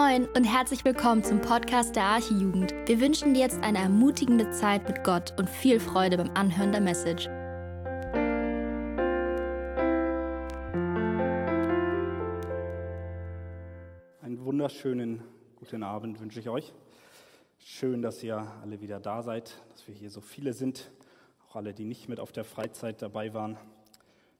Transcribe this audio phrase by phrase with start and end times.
[0.00, 2.72] Moin und herzlich willkommen zum Podcast der Archijugend.
[2.86, 6.80] Wir wünschen dir jetzt eine ermutigende Zeit mit Gott und viel Freude beim Anhören der
[6.80, 7.26] Message.
[14.22, 15.22] Einen wunderschönen
[15.56, 16.72] guten Abend wünsche ich euch.
[17.58, 20.90] Schön, dass ihr alle wieder da seid, dass wir hier so viele sind,
[21.46, 23.58] auch alle, die nicht mit auf der Freizeit dabei waren.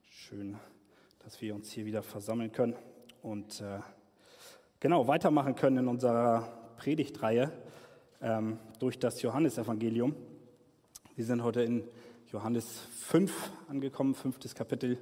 [0.08, 0.56] Schön,
[1.18, 2.76] dass wir uns hier wieder versammeln können
[3.20, 3.80] und äh,
[4.80, 6.48] genau weitermachen können in unserer
[6.78, 7.52] Predigtreihe
[8.22, 10.16] ähm, durch das Johannesevangelium.
[11.14, 11.84] Wir sind heute in
[12.32, 14.98] Johannes 5 angekommen, fünftes Kapitel.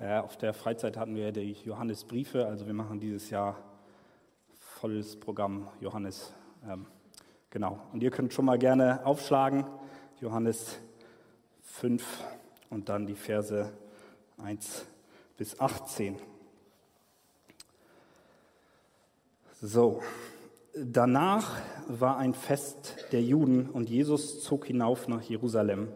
[0.00, 3.56] Äh, auf der Freizeit hatten wir die Johannesbriefe, also wir machen dieses Jahr
[4.58, 6.32] volles Programm Johannes.
[6.68, 6.86] Ähm,
[7.50, 7.78] genau.
[7.92, 9.64] Und ihr könnt schon mal gerne aufschlagen,
[10.20, 10.80] Johannes
[11.62, 12.24] 5
[12.70, 13.72] und dann die Verse
[14.38, 14.84] 1
[15.36, 16.31] bis 18.
[19.64, 20.00] So,
[20.74, 21.52] danach
[21.86, 25.86] war ein Fest der Juden und Jesus zog hinauf nach Jerusalem.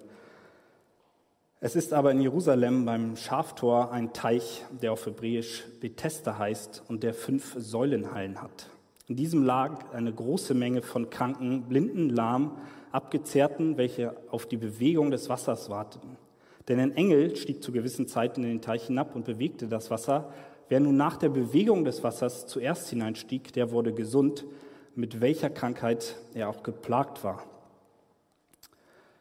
[1.59, 7.03] Es ist aber in Jerusalem beim Schaftor ein Teich, der auf Hebräisch Bethesda heißt und
[7.03, 8.71] der fünf Säulenhallen hat.
[9.09, 12.53] In diesem lag eine große Menge von Kranken, Blinden, Lahm,
[12.93, 16.19] Abgezehrten, welche auf die Bewegung des Wassers warteten.
[16.69, 20.33] Denn ein Engel stieg zu gewissen Zeiten in den Teich hinab und bewegte das Wasser,
[20.69, 24.45] Wer nun nach der Bewegung des Wassers zuerst hineinstieg, der wurde gesund,
[24.97, 27.45] mit welcher Krankheit er auch geplagt war.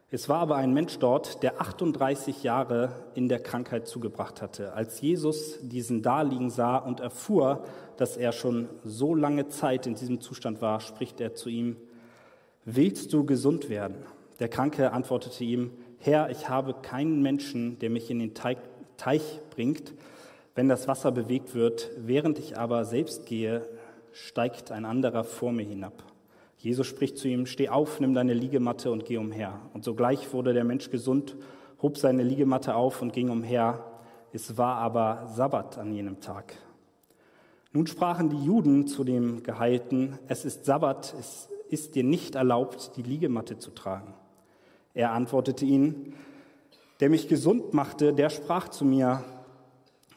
[0.09, 4.73] Es war aber ein Mensch dort, der 38 Jahre in der Krankheit zugebracht hatte.
[4.73, 7.65] Als Jesus diesen daliegen sah und erfuhr,
[7.97, 11.75] dass er schon so lange Zeit in diesem Zustand war, spricht er zu ihm,
[12.63, 13.97] willst du gesund werden?
[14.39, 19.93] Der Kranke antwortete ihm, Herr, ich habe keinen Menschen, der mich in den Teich bringt,
[20.55, 23.67] wenn das Wasser bewegt wird, während ich aber selbst gehe,
[24.13, 26.03] steigt ein anderer vor mir hinab.
[26.57, 29.59] Jesus spricht zu ihm, steh auf, nimm deine Liegematte und geh umher.
[29.73, 31.35] Und sogleich wurde der Mensch gesund,
[31.81, 33.83] hob seine Liegematte auf und ging umher.
[34.31, 36.55] Es war aber Sabbat an jenem Tag.
[37.73, 42.93] Nun sprachen die Juden zu dem Geheilten, es ist Sabbat, es ist dir nicht erlaubt,
[42.95, 44.13] die Liegematte zu tragen.
[44.93, 46.13] Er antwortete ihnen,
[47.01, 49.25] der mich gesund machte, der sprach zu mir,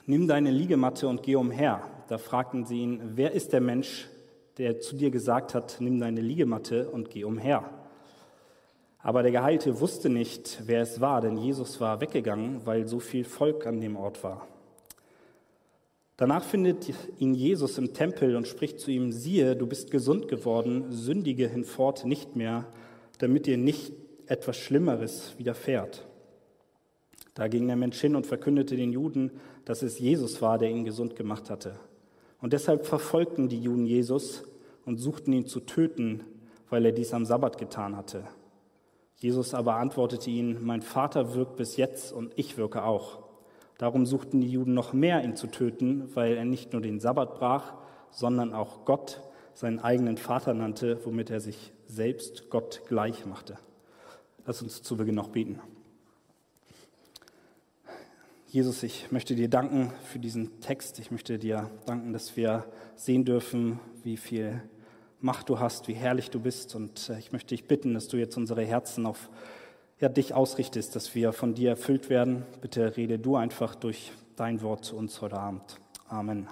[0.08, 1.82] nimm deine Liegematte und geh umher.
[2.08, 4.08] Da fragten sie ihn, wer ist der Mensch,
[4.56, 7.68] der zu dir gesagt hat, nimm deine Liegematte und geh umher?
[9.00, 13.24] Aber der Geheilte wusste nicht, wer es war, denn Jesus war weggegangen, weil so viel
[13.24, 14.48] Volk an dem Ort war.
[16.16, 20.90] Danach findet ihn Jesus im Tempel und spricht zu ihm, siehe, du bist gesund geworden,
[20.90, 22.66] sündige hinfort nicht mehr,
[23.18, 23.92] damit dir nicht
[24.26, 26.08] etwas Schlimmeres widerfährt.
[27.34, 29.30] Da ging der Mensch hin und verkündete den Juden,
[29.68, 31.78] dass es Jesus war, der ihn gesund gemacht hatte.
[32.40, 34.44] Und deshalb verfolgten die Juden Jesus
[34.86, 36.24] und suchten ihn zu töten,
[36.70, 38.24] weil er dies am Sabbat getan hatte.
[39.16, 43.18] Jesus aber antwortete ihnen, mein Vater wirkt bis jetzt und ich wirke auch.
[43.76, 47.34] Darum suchten die Juden noch mehr, ihn zu töten, weil er nicht nur den Sabbat
[47.34, 47.74] brach,
[48.10, 49.20] sondern auch Gott
[49.52, 53.58] seinen eigenen Vater nannte, womit er sich selbst Gott gleich machte.
[54.46, 55.60] Lass uns zu Beginn noch beten.
[58.50, 60.98] Jesus, ich möchte dir danken für diesen Text.
[61.00, 62.64] Ich möchte dir danken, dass wir
[62.96, 64.62] sehen dürfen, wie viel
[65.20, 66.74] Macht du hast, wie herrlich du bist.
[66.74, 69.28] Und äh, ich möchte dich bitten, dass du jetzt unsere Herzen auf
[70.00, 72.46] ja, dich ausrichtest, dass wir von dir erfüllt werden.
[72.62, 75.76] Bitte rede du einfach durch dein Wort zu uns heute Abend.
[76.08, 76.48] Amen.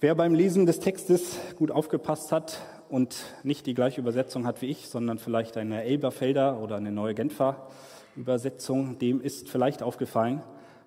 [0.00, 2.60] Wer beim Lesen des Textes gut aufgepasst hat
[2.90, 7.14] und nicht die gleiche Übersetzung hat wie ich, sondern vielleicht eine Elberfelder oder eine neue
[7.14, 7.66] Genfer,
[8.16, 10.42] Übersetzung, dem ist vielleicht aufgefallen,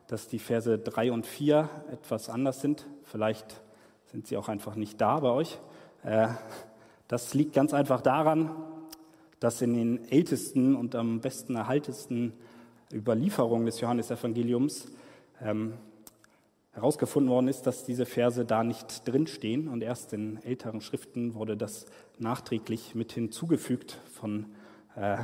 [0.07, 2.87] dass die Verse 3 und 4 etwas anders sind.
[3.03, 3.61] Vielleicht
[4.05, 5.59] sind sie auch einfach nicht da bei euch.
[6.03, 6.27] Äh,
[7.07, 8.51] das liegt ganz einfach daran,
[9.39, 12.33] dass in den ältesten und am besten erhaltesten
[12.93, 14.87] Überlieferungen des Johannesevangeliums
[15.41, 15.73] ähm,
[16.71, 19.67] herausgefunden worden ist, dass diese Verse da nicht drinstehen.
[19.67, 21.85] Und erst in älteren Schriften wurde das
[22.19, 24.47] nachträglich mit hinzugefügt von
[24.95, 25.17] äh,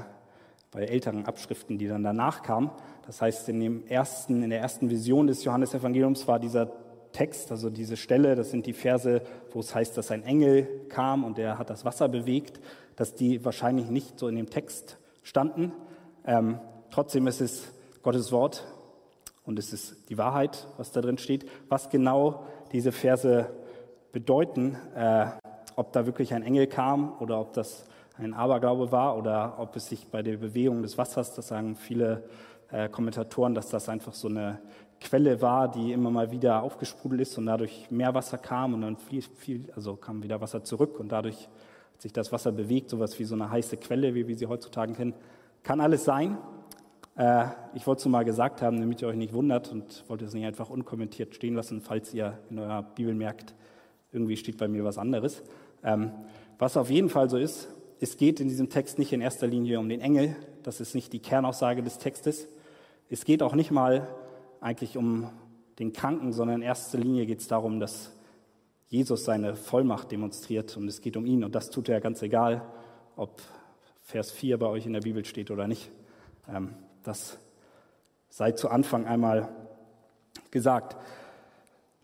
[0.71, 2.69] bei älteren Abschriften, die dann danach kamen.
[3.06, 6.71] Das heißt, in, dem ersten, in der ersten Vision des Johannesevangeliums war dieser
[7.12, 9.21] Text, also diese Stelle, das sind die Verse,
[9.51, 12.60] wo es heißt, dass ein Engel kam und der hat das Wasser bewegt,
[12.95, 15.71] dass die wahrscheinlich nicht so in dem Text standen.
[16.25, 16.60] Ähm,
[16.92, 17.72] trotzdem ist es
[18.04, 18.63] Gottes Wort
[19.44, 21.50] und es ist die Wahrheit, was da drin steht.
[21.68, 23.50] Was genau diese Verse
[24.12, 25.25] bedeuten, äh,
[25.75, 27.86] ob da wirklich ein Engel kam oder ob das
[28.19, 32.24] ein Aberglaube war oder ob es sich bei der Bewegung des Wassers, das sagen viele
[32.71, 34.60] äh, Kommentatoren, dass das einfach so eine
[35.00, 38.98] Quelle war, die immer mal wieder aufgesprudelt ist und dadurch mehr Wasser kam und dann
[38.98, 41.48] viel, viel, also kam wieder Wasser zurück und dadurch
[41.94, 44.94] hat sich das Wasser bewegt, sowas wie so eine heiße Quelle, wie wir sie heutzutage
[44.94, 45.13] kennen.
[45.63, 46.38] Kann alles sein.
[47.15, 50.25] Äh, ich wollte es nur mal gesagt haben, damit ihr euch nicht wundert und wollte
[50.25, 53.56] es nicht einfach unkommentiert stehen lassen, falls ihr in eurer Bibel merkt,
[54.12, 55.44] irgendwie steht bei mir was anderes.
[55.83, 56.12] Ähm,
[56.57, 57.69] was auf jeden Fall so ist,
[58.00, 61.12] es geht in diesem Text nicht in erster Linie um den Engel, das ist nicht
[61.13, 62.48] die Kernaussage des Textes.
[63.10, 64.07] Es geht auch nicht mal
[64.62, 65.30] eigentlich um
[65.80, 68.12] den Kranken, sondern in erster Linie geht es darum, dass
[68.88, 72.62] Jesus seine Vollmacht demonstriert und es geht um ihn und das tut er ganz egal,
[73.16, 73.42] ob
[74.04, 75.92] Vers 4 bei euch in der Bibel steht oder nicht.
[76.48, 76.74] Ähm,
[77.04, 77.38] das
[78.30, 79.50] sei zu Anfang einmal
[80.51, 80.98] gesagt.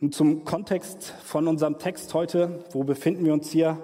[0.02, 3.78] Und zum Kontext von unserem Text heute, wo befinden wir uns hier?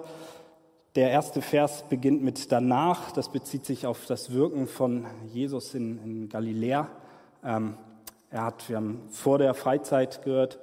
[0.94, 3.12] Der erste Vers beginnt mit danach.
[3.12, 6.86] Das bezieht sich auf das Wirken von Jesus in, in Galiläa.
[7.42, 7.78] Ähm,
[8.28, 10.58] er hat, wir haben vor der Freizeit gehört,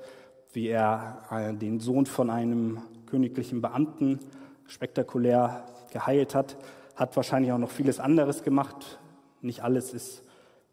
[0.54, 4.20] wie er äh, den Sohn von einem königlichen Beamten
[4.68, 6.58] spektakulär geheilt hat.
[6.94, 9.00] Hat wahrscheinlich auch noch vieles anderes gemacht.
[9.42, 10.22] Nicht alles ist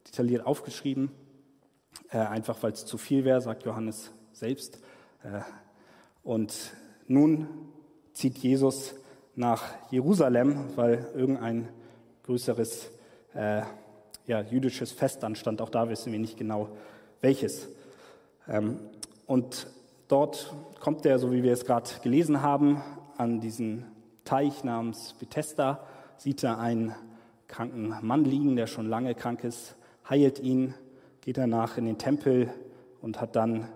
[0.06, 1.12] detailliert aufgeschrieben,
[2.10, 4.82] äh, einfach weil es zu viel wäre, sagt Johannes selbst.
[5.22, 5.40] Äh,
[6.22, 6.54] und
[7.06, 7.48] nun
[8.12, 8.96] zieht Jesus
[9.36, 11.68] nach Jerusalem, weil irgendein
[12.24, 12.90] größeres
[13.34, 13.62] äh,
[14.26, 15.60] ja, jüdisches Fest anstand.
[15.60, 16.70] Auch da wissen wir nicht genau
[17.20, 17.68] welches.
[18.48, 18.80] Ähm,
[19.26, 19.68] und
[20.08, 22.82] dort kommt er, so wie wir es gerade gelesen haben,
[23.18, 23.84] an diesen
[24.24, 25.86] Teich namens Bethesda,
[26.16, 26.94] sieht er einen
[27.46, 29.76] kranken Mann liegen, der schon lange krank ist,
[30.08, 30.74] heilt ihn,
[31.20, 32.52] geht danach in den Tempel
[33.00, 33.68] und hat dann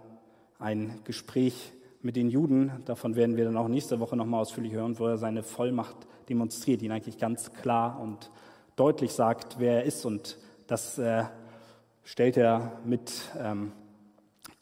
[0.58, 1.72] ein Gespräch
[2.02, 2.72] mit den Juden.
[2.86, 5.96] Davon werden wir dann auch nächste Woche nochmal ausführlich hören, wo er seine Vollmacht
[6.28, 8.30] demonstriert, ihn eigentlich ganz klar und
[8.76, 10.06] deutlich sagt, wer er ist.
[10.06, 11.24] Und das äh,
[12.04, 13.72] stellt er mit ähm,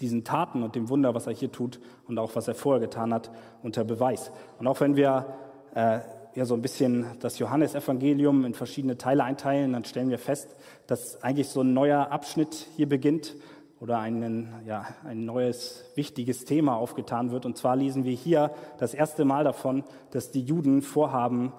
[0.01, 3.13] diesen Taten und dem Wunder, was er hier tut und auch was er vorher getan
[3.13, 3.31] hat,
[3.63, 4.33] unter Beweis.
[4.59, 5.27] Und auch wenn wir
[5.75, 6.01] äh,
[6.35, 10.57] ja so ein bisschen das Johannesevangelium in verschiedene Teile einteilen, dann stellen wir fest,
[10.87, 13.37] dass eigentlich so ein neuer Abschnitt hier beginnt
[13.81, 17.47] oder einen, ja, ein neues wichtiges Thema aufgetan wird.
[17.47, 21.53] Und zwar lesen wir hier das erste Mal davon, dass die Juden vorhaben,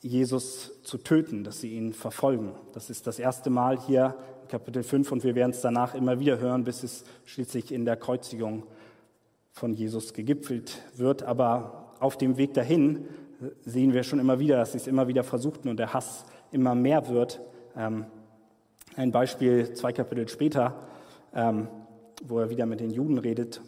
[0.00, 2.52] Jesus zu töten, dass sie ihn verfolgen.
[2.72, 6.18] Das ist das erste Mal hier in Kapitel 5 und wir werden es danach immer
[6.18, 8.64] wieder hören, bis es schließlich in der Kreuzigung
[9.52, 11.22] von Jesus gegipfelt wird.
[11.22, 13.06] Aber auf dem Weg dahin
[13.64, 16.74] sehen wir schon immer wieder, dass sie es immer wieder versuchten und der Hass immer
[16.74, 17.40] mehr wird.
[17.76, 18.06] Ähm,
[18.96, 20.74] ein Beispiel zwei Kapitel später
[21.34, 21.68] ähm,
[22.24, 23.60] wo er wieder mit den Juden redet.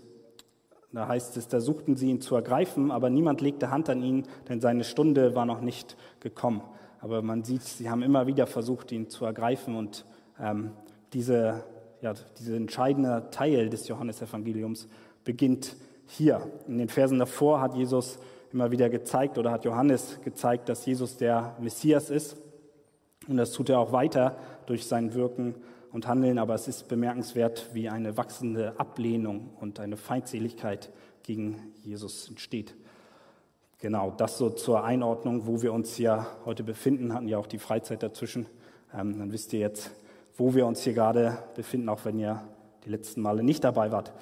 [0.92, 4.24] Da heißt es, da suchten sie ihn zu ergreifen, aber niemand legte Hand an ihn,
[4.48, 6.62] denn seine Stunde war noch nicht gekommen.
[7.00, 10.06] Aber man sieht, sie haben immer wieder versucht, ihn zu ergreifen und
[10.40, 10.70] ähm,
[11.12, 11.64] diese,
[12.00, 14.88] ja, dieser entscheidende Teil des Johannesevangeliums
[15.24, 15.76] beginnt
[16.06, 16.46] hier.
[16.68, 18.18] In den Versen davor hat Jesus
[18.52, 22.36] immer wieder gezeigt oder hat Johannes gezeigt, dass Jesus der Messias ist.
[23.26, 24.36] Und das tut er auch weiter
[24.66, 25.56] durch sein Wirken
[25.94, 30.90] und Handeln, aber es ist bemerkenswert, wie eine wachsende Ablehnung und eine Feindseligkeit
[31.22, 32.74] gegen Jesus entsteht.
[33.78, 37.60] Genau, das so zur Einordnung, wo wir uns hier heute befinden, hatten ja auch die
[37.60, 38.46] Freizeit dazwischen.
[38.92, 39.92] Ähm, dann wisst ihr jetzt,
[40.36, 42.42] wo wir uns hier gerade befinden, auch wenn ihr
[42.84, 44.12] die letzten Male nicht dabei wart.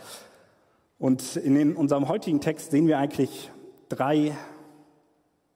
[0.98, 3.50] Und in unserem heutigen Text sehen wir eigentlich
[3.88, 4.36] drei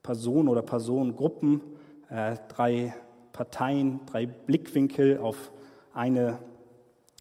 [0.02, 1.60] Personen oder Personengruppen,
[2.08, 2.94] äh, drei
[3.34, 5.52] Parteien, drei Blickwinkel auf
[5.96, 6.38] eine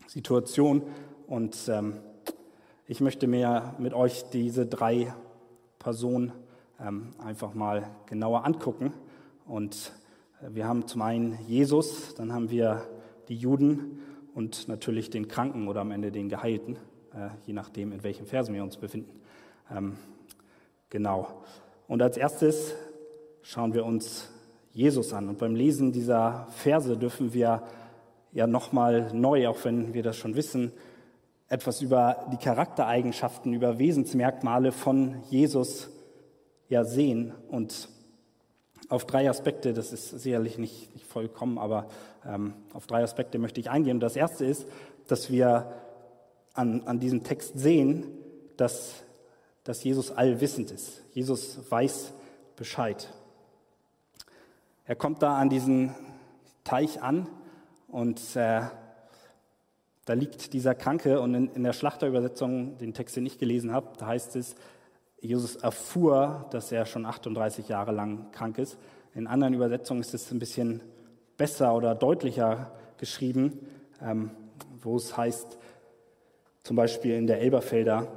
[0.07, 0.83] Situation.
[1.27, 1.97] Und ähm,
[2.87, 5.13] ich möchte mir mit euch diese drei
[5.79, 6.33] Personen
[6.79, 8.93] ähm, einfach mal genauer angucken.
[9.47, 9.93] Und
[10.41, 12.83] äh, wir haben zum einen Jesus, dann haben wir
[13.29, 13.99] die Juden
[14.33, 16.75] und natürlich den Kranken oder am Ende den Geheilten,
[17.13, 19.21] äh, je nachdem, in welchen Versen wir uns befinden.
[19.71, 19.95] Ähm,
[20.89, 21.43] genau.
[21.87, 22.75] Und als erstes
[23.41, 24.31] schauen wir uns
[24.73, 25.29] Jesus an.
[25.29, 27.63] Und beim Lesen dieser Verse dürfen wir
[28.35, 30.73] ja nochmal neu, auch wenn wir das schon wissen,
[31.47, 35.89] etwas über die Charaktereigenschaften, über Wesensmerkmale von Jesus
[36.67, 37.87] ja sehen und
[38.89, 41.87] auf drei Aspekte, das ist sicherlich nicht, nicht vollkommen, aber
[42.25, 43.95] ähm, auf drei Aspekte möchte ich eingehen.
[43.95, 44.67] Und das erste ist,
[45.07, 45.71] dass wir
[46.53, 48.05] an, an diesem Text sehen,
[48.57, 48.95] dass,
[49.63, 51.03] dass Jesus allwissend ist.
[51.13, 52.13] Jesus weiß
[52.57, 53.09] Bescheid.
[54.83, 55.95] Er kommt da an diesen
[56.65, 57.27] Teich an
[57.95, 58.59] und äh,
[60.03, 63.87] da liegt dieser Kranke und in, in der Schlachterübersetzung, den Text, den ich gelesen habe,
[63.97, 64.55] da heißt es,
[65.21, 68.77] Jesus erfuhr, dass er schon 38 Jahre lang krank ist.
[69.13, 70.81] In anderen Übersetzungen ist es ein bisschen
[71.37, 73.65] besser oder deutlicher geschrieben.
[74.01, 74.31] ähm,
[74.81, 75.57] wo es heißt,
[76.63, 78.07] zum Beispiel in der Elberfelder,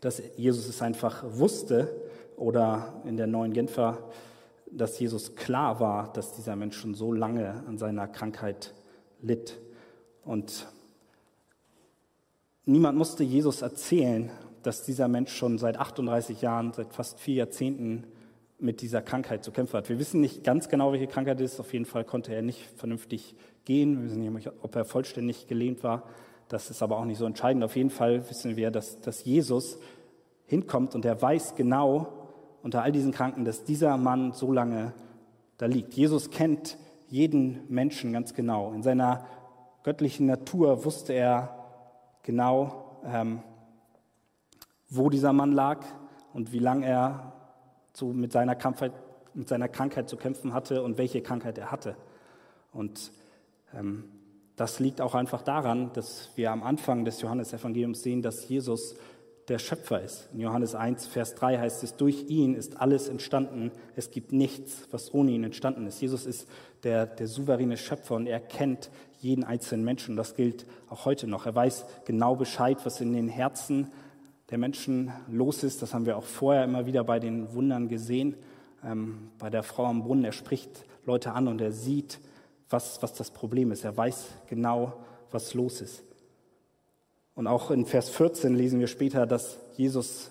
[0.00, 1.94] dass Jesus es einfach wusste
[2.38, 3.98] oder in der neuen Genfer,
[4.70, 8.72] dass Jesus klar war, dass dieser Mensch schon so lange an seiner Krankheit
[9.20, 9.58] litt.
[10.24, 10.68] Und
[12.64, 14.30] niemand musste Jesus erzählen,
[14.62, 18.04] dass dieser Mensch schon seit 38 Jahren, seit fast vier Jahrzehnten
[18.58, 19.88] mit dieser Krankheit zu kämpfen hat.
[19.88, 21.60] Wir wissen nicht ganz genau, welche Krankheit es ist.
[21.60, 23.98] Auf jeden Fall konnte er nicht vernünftig gehen.
[23.98, 26.02] Wir wissen nicht, ob er vollständig gelähmt war.
[26.48, 27.62] Das ist aber auch nicht so entscheidend.
[27.62, 29.78] Auf jeden Fall wissen wir, dass, dass Jesus
[30.46, 32.08] hinkommt und er weiß genau
[32.62, 34.92] unter all diesen Kranken, dass dieser Mann so lange
[35.58, 35.94] da liegt.
[35.94, 36.76] Jesus kennt
[37.08, 38.72] jeden Menschen ganz genau.
[38.72, 39.26] In seiner
[39.82, 41.64] göttlichen Natur wusste er
[42.22, 43.42] genau, ähm,
[44.90, 45.84] wo dieser Mann lag
[46.32, 47.32] und wie lange er
[47.92, 48.92] so mit seiner, Krankheit,
[49.34, 51.96] mit seiner Krankheit zu kämpfen hatte und welche Krankheit er hatte.
[52.72, 53.12] Und
[53.74, 54.04] ähm,
[54.56, 58.96] das liegt auch einfach daran, dass wir am Anfang des Johannesevangeliums sehen, dass Jesus
[59.48, 60.28] der Schöpfer ist.
[60.32, 63.72] In Johannes 1, Vers 3 heißt es, durch ihn ist alles entstanden.
[63.96, 66.00] Es gibt nichts, was ohne ihn entstanden ist.
[66.00, 66.48] Jesus ist
[66.84, 70.16] der, der souveräne Schöpfer und er kennt jeden einzelnen Menschen.
[70.16, 71.46] Das gilt auch heute noch.
[71.46, 73.90] Er weiß genau Bescheid, was in den Herzen
[74.50, 75.82] der Menschen los ist.
[75.82, 78.36] Das haben wir auch vorher immer wieder bei den Wundern gesehen.
[78.84, 82.20] Ähm, bei der Frau am Brunnen, er spricht Leute an und er sieht,
[82.70, 83.84] was, was das Problem ist.
[83.84, 84.92] Er weiß genau,
[85.30, 86.04] was los ist.
[87.34, 90.30] Und auch in Vers 14 lesen wir später, dass Jesus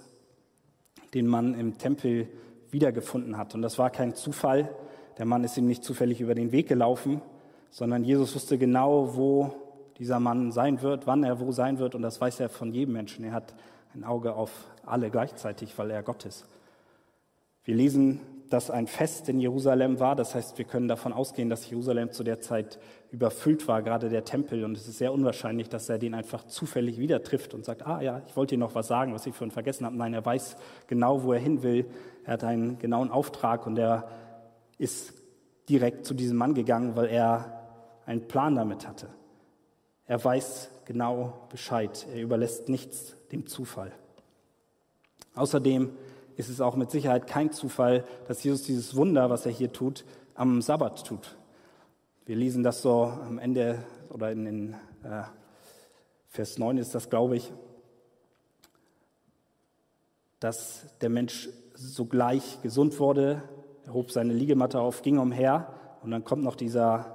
[1.13, 2.27] den Mann im Tempel
[2.69, 3.55] wiedergefunden hat.
[3.55, 4.69] Und das war kein Zufall.
[5.17, 7.21] Der Mann ist ihm nicht zufällig über den Weg gelaufen,
[7.69, 9.51] sondern Jesus wusste genau, wo
[9.97, 11.95] dieser Mann sein wird, wann er wo sein wird.
[11.95, 13.25] Und das weiß er von jedem Menschen.
[13.25, 13.55] Er hat
[13.93, 14.51] ein Auge auf
[14.85, 16.45] alle gleichzeitig, weil er Gott ist.
[17.63, 20.15] Wir lesen, dass ein Fest in Jerusalem war.
[20.15, 22.79] Das heißt, wir können davon ausgehen, dass Jerusalem zu der Zeit
[23.11, 24.63] überfüllt war, gerade der Tempel.
[24.63, 28.01] Und es ist sehr unwahrscheinlich, dass er den einfach zufällig wieder trifft und sagt, ah
[28.01, 29.97] ja, ich wollte Ihnen noch was sagen, was ich vorhin vergessen habe.
[29.97, 30.55] Nein, er weiß
[30.87, 31.85] genau, wo er hin will.
[32.23, 34.07] Er hat einen genauen Auftrag und er
[34.77, 35.13] ist
[35.69, 37.67] direkt zu diesem Mann gegangen, weil er
[38.05, 39.09] einen Plan damit hatte.
[40.05, 42.07] Er weiß genau Bescheid.
[42.13, 43.91] Er überlässt nichts dem Zufall.
[45.35, 45.91] Außerdem
[46.37, 50.05] ist es auch mit Sicherheit kein Zufall, dass Jesus dieses Wunder, was er hier tut,
[50.33, 51.35] am Sabbat tut.
[52.25, 55.23] Wir lesen das so am Ende oder in, in äh,
[56.27, 57.51] Vers 9 ist das, glaube ich,
[60.39, 63.41] dass der Mensch sogleich gesund wurde,
[63.87, 65.67] er hob seine Liegematte auf, ging umher
[66.03, 67.05] und dann kommt noch dieser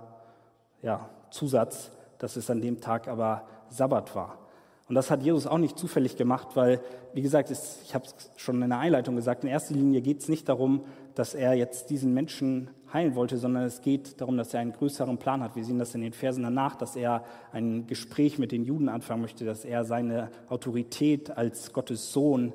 [0.83, 4.39] ja, Zusatz, dass es an dem Tag aber Sabbat war.
[4.89, 6.81] Und das hat Jesus auch nicht zufällig gemacht, weil,
[7.15, 10.29] wie gesagt, ich habe es schon in der Einleitung gesagt, in erster Linie geht es
[10.29, 10.83] nicht darum,
[11.15, 15.19] dass er jetzt diesen Menschen heilen wollte, sondern es geht darum, dass er einen größeren
[15.19, 15.57] Plan hat.
[15.57, 19.23] Wir sehen das in den Versen danach, dass er ein Gespräch mit den Juden anfangen
[19.23, 22.53] möchte, dass er seine Autorität als Gottes Sohn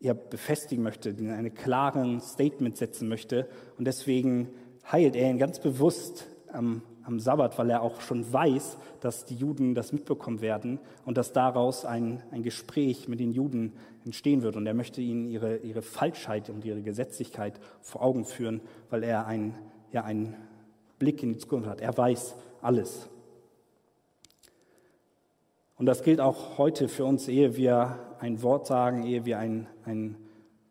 [0.00, 3.48] ja, befestigen möchte, in einen klaren Statement setzen möchte.
[3.78, 4.48] Und deswegen
[4.90, 9.34] heilt er ihn ganz bewusst am am Sabbat, weil er auch schon weiß, dass die
[9.34, 13.72] Juden das mitbekommen werden und dass daraus ein, ein Gespräch mit den Juden
[14.04, 14.56] entstehen wird.
[14.56, 19.26] Und er möchte ihnen ihre, ihre Falschheit und ihre Gesetzlichkeit vor Augen führen, weil er
[19.26, 19.54] ein,
[19.90, 20.36] ja, einen
[20.98, 21.80] Blick in die Zukunft hat.
[21.80, 23.08] Er weiß alles.
[25.78, 29.68] Und das gilt auch heute für uns, ehe wir ein Wort sagen, ehe wir ein,
[29.84, 30.16] ein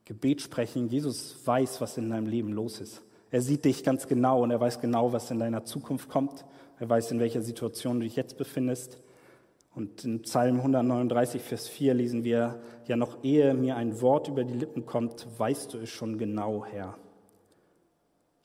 [0.04, 0.90] Gebet sprechen.
[0.90, 3.02] Jesus weiß, was in deinem Leben los ist.
[3.32, 6.46] Er sieht dich ganz genau und er weiß genau, was in deiner Zukunft kommt.
[6.80, 9.02] Er weiß, in welcher Situation du dich jetzt befindest.
[9.74, 14.44] Und in Psalm 139, Vers 4 lesen wir, ja noch ehe mir ein Wort über
[14.44, 16.98] die Lippen kommt, weißt du es schon genau, Herr.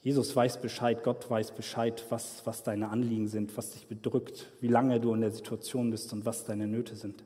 [0.03, 4.69] Jesus weiß Bescheid, Gott weiß Bescheid, was, was deine Anliegen sind, was dich bedrückt, wie
[4.69, 7.23] lange du in der Situation bist und was deine Nöte sind.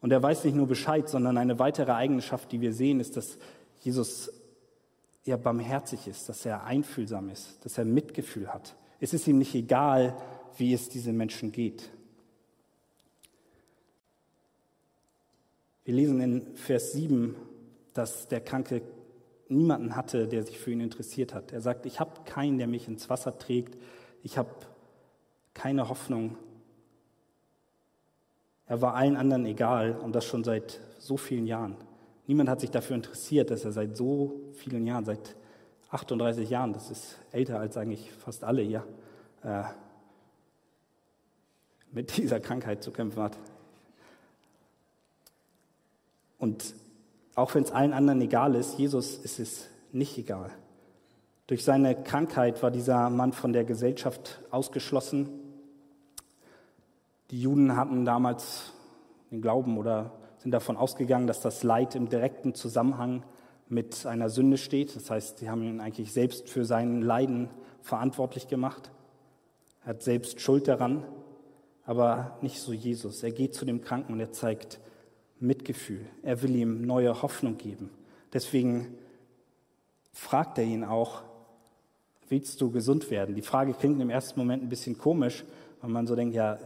[0.00, 3.38] Und er weiß nicht nur Bescheid, sondern eine weitere Eigenschaft, die wir sehen, ist, dass
[3.80, 4.32] Jesus
[5.26, 8.76] er barmherzig ist, dass er einfühlsam ist, dass er Mitgefühl hat.
[9.00, 10.16] Es ist ihm nicht egal,
[10.56, 11.90] wie es diesen Menschen geht.
[15.84, 17.34] Wir lesen in Vers 7,
[17.92, 18.82] dass der Kranke
[19.48, 21.52] niemanden hatte, der sich für ihn interessiert hat.
[21.52, 23.76] Er sagt, ich habe keinen, der mich ins Wasser trägt.
[24.22, 24.50] Ich habe
[25.54, 26.36] keine Hoffnung.
[28.66, 31.76] Er war allen anderen egal und das schon seit so vielen Jahren.
[32.26, 35.36] Niemand hat sich dafür interessiert, dass er seit so vielen Jahren, seit
[35.90, 38.84] 38 Jahren, das ist älter als eigentlich fast alle hier,
[39.44, 39.62] äh,
[41.92, 43.38] mit dieser Krankheit zu kämpfen hat.
[46.38, 46.74] Und
[47.36, 50.50] auch wenn es allen anderen egal ist, Jesus ist es nicht egal.
[51.46, 55.28] Durch seine Krankheit war dieser Mann von der Gesellschaft ausgeschlossen.
[57.30, 58.72] Die Juden hatten damals
[59.30, 63.22] den Glauben oder sind davon ausgegangen, dass das Leid im direkten Zusammenhang
[63.68, 64.96] mit einer Sünde steht.
[64.96, 67.50] Das heißt, sie haben ihn eigentlich selbst für sein Leiden
[67.82, 68.90] verantwortlich gemacht.
[69.82, 71.04] Er hat selbst Schuld daran,
[71.84, 73.22] aber nicht so Jesus.
[73.22, 74.80] Er geht zu dem Kranken und er zeigt
[75.40, 76.06] Mitgefühl.
[76.22, 77.90] Er will ihm neue Hoffnung geben.
[78.32, 78.94] Deswegen
[80.12, 81.22] fragt er ihn auch,
[82.28, 83.34] willst du gesund werden?
[83.34, 85.44] Die Frage klingt im ersten Moment ein bisschen komisch,
[85.80, 86.58] weil man so denkt, ja,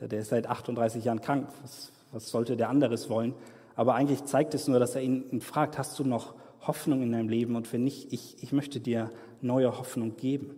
[0.00, 3.34] der ist seit 38 Jahren krank, was, was sollte der anderes wollen?
[3.76, 7.28] Aber eigentlich zeigt es nur, dass er ihn, fragt, hast du noch Hoffnung in deinem
[7.28, 7.56] Leben?
[7.56, 10.56] Und wenn nicht, ich, ich möchte dir neue Hoffnung geben.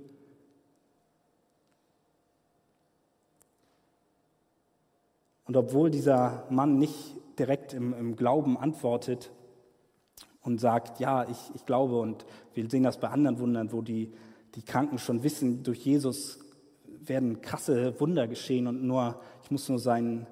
[5.47, 9.31] Und obwohl dieser Mann nicht direkt im, im Glauben antwortet
[10.41, 12.25] und sagt, ja, ich, ich glaube, und
[12.55, 14.13] wir sehen das bei anderen Wundern, wo die,
[14.55, 16.39] die Kranken schon wissen, durch Jesus
[16.87, 20.27] werden krasse Wunder geschehen und nur, ich muss nur sein,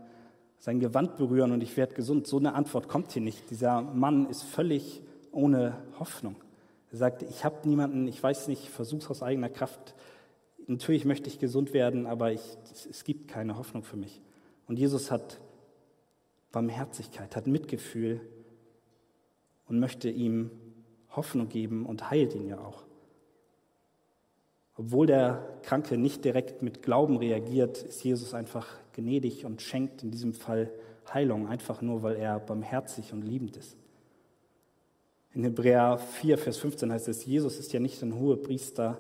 [0.59, 2.27] sein Gewand berühren und ich werde gesund.
[2.27, 3.51] So eine Antwort kommt hier nicht.
[3.51, 5.03] Dieser Mann ist völlig
[5.33, 6.37] ohne Hoffnung.
[6.91, 9.95] Er sagt, ich habe niemanden, ich weiß nicht, ich versuche es aus eigener Kraft.
[10.67, 12.43] Natürlich möchte ich gesund werden, aber ich,
[12.89, 14.21] es gibt keine Hoffnung für mich.
[14.67, 15.41] Und Jesus hat
[16.51, 18.21] Barmherzigkeit, hat Mitgefühl
[19.69, 20.51] und möchte ihm
[21.11, 22.85] Hoffnung geben und heilt ihn ja auch.
[24.77, 30.11] Obwohl der Kranke nicht direkt mit Glauben reagiert, ist Jesus einfach gnädig und schenkt in
[30.11, 30.71] diesem Fall
[31.13, 33.77] Heilung, einfach nur, weil er barmherzig und liebend ist.
[35.35, 38.99] In Hebräer 4, Vers 15 heißt es, Jesus ist ja nicht ein hoher Priester,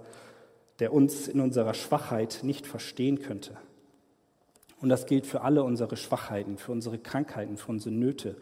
[0.78, 3.56] der uns in unserer Schwachheit nicht verstehen könnte.
[4.82, 8.36] Und das gilt für alle unsere Schwachheiten, für unsere Krankheiten, für unsere Nöte.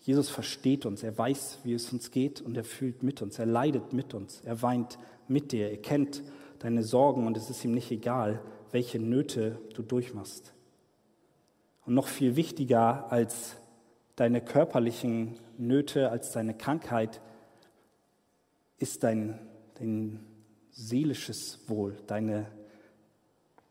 [0.00, 3.46] Jesus versteht uns, er weiß, wie es uns geht und er fühlt mit uns, er
[3.46, 4.96] leidet mit uns, er weint
[5.26, 6.22] mit dir, er kennt
[6.60, 10.54] deine Sorgen und es ist ihm nicht egal, welche Nöte du durchmachst.
[11.84, 13.56] Und noch viel wichtiger als
[14.14, 17.20] deine körperlichen Nöte, als deine Krankheit,
[18.78, 19.40] ist dein,
[19.80, 20.20] dein
[20.70, 22.46] seelisches Wohl, deine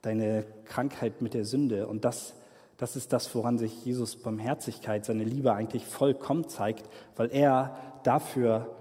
[0.05, 1.87] deine Krankheit mit der Sünde.
[1.87, 2.35] Und das,
[2.77, 8.75] das ist das, woran sich Jesus Barmherzigkeit, seine Liebe eigentlich vollkommen zeigt, weil er dafür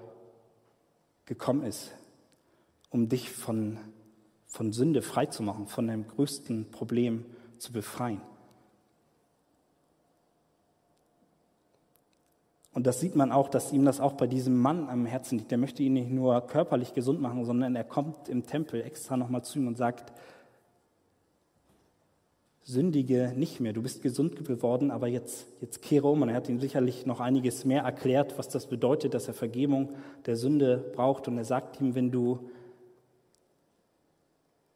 [1.27, 1.93] gekommen ist,
[2.91, 3.79] um dich von,
[4.47, 7.25] von Sünde freizumachen, von dem größten Problem
[7.59, 8.21] zu befreien.
[12.75, 15.53] Und das sieht man auch, dass ihm das auch bei diesem Mann am Herzen liegt.
[15.53, 19.45] Der möchte ihn nicht nur körperlich gesund machen, sondern er kommt im Tempel extra nochmal
[19.45, 20.13] zu ihm und sagt,
[22.64, 23.74] sündige nicht mehr.
[23.74, 26.22] Du bist gesund geworden, aber jetzt, jetzt kehre um.
[26.22, 29.90] Und er hat ihm sicherlich noch einiges mehr erklärt, was das bedeutet, dass er Vergebung
[30.24, 31.29] der Sünde braucht.
[31.29, 32.50] Und er sagt ihm, wenn du,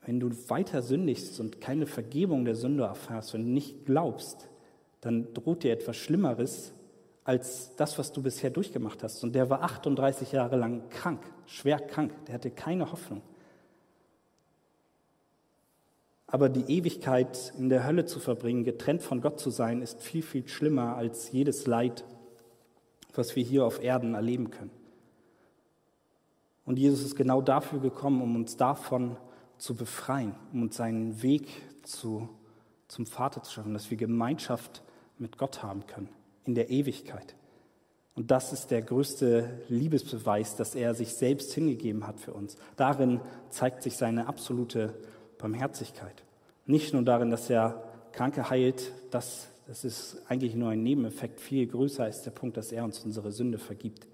[0.04, 4.48] wenn du weiter sündigst und keine Vergebung der Sünde erfährst, wenn du nicht glaubst,
[5.00, 6.72] dann droht dir etwas Schlimmeres
[7.24, 9.22] als das, was du bisher durchgemacht hast.
[9.24, 12.12] Und der war 38 Jahre lang krank, schwer krank.
[12.26, 13.22] Der hatte keine Hoffnung.
[16.30, 20.22] Aber die Ewigkeit in der Hölle zu verbringen, getrennt von Gott zu sein, ist viel,
[20.22, 22.04] viel schlimmer als jedes Leid,
[23.14, 24.70] was wir hier auf Erden erleben können.
[26.66, 29.16] Und Jesus ist genau dafür gekommen, um uns davon
[29.56, 31.48] zu befreien, um uns seinen Weg
[31.82, 32.28] zu,
[32.88, 34.82] zum Vater zu schaffen, dass wir Gemeinschaft
[35.16, 36.10] mit Gott haben können
[36.44, 37.34] in der Ewigkeit.
[38.14, 42.56] Und das ist der größte Liebesbeweis, dass er sich selbst hingegeben hat für uns.
[42.76, 44.92] Darin zeigt sich seine absolute
[45.38, 46.22] Barmherzigkeit.
[46.66, 51.40] Nicht nur darin, dass er Kranke heilt, das, das ist eigentlich nur ein Nebeneffekt.
[51.40, 54.06] Viel größer ist der Punkt, dass er uns unsere Sünde vergibt.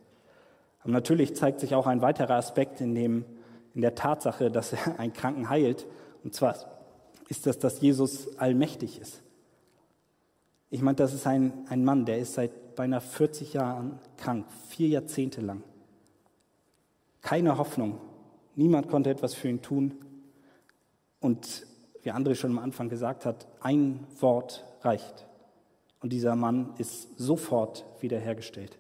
[0.83, 3.25] Aber natürlich zeigt sich auch ein weiterer Aspekt in, dem,
[3.75, 5.87] in der Tatsache, dass er einen Kranken heilt.
[6.23, 6.57] Und zwar
[7.29, 9.23] ist das, dass Jesus allmächtig ist.
[10.71, 14.89] Ich meine, das ist ein, ein Mann, der ist seit beinahe 40 Jahren krank, vier
[14.89, 15.63] Jahrzehnte lang.
[17.23, 18.01] Keine Hoffnung.
[18.57, 19.95] Niemand konnte etwas für ihn tun.
[21.25, 21.67] Und
[22.03, 25.27] wie André schon am Anfang gesagt hat, ein Wort reicht.
[26.03, 28.77] Und dieser Mann ist sofort wiederhergestellt.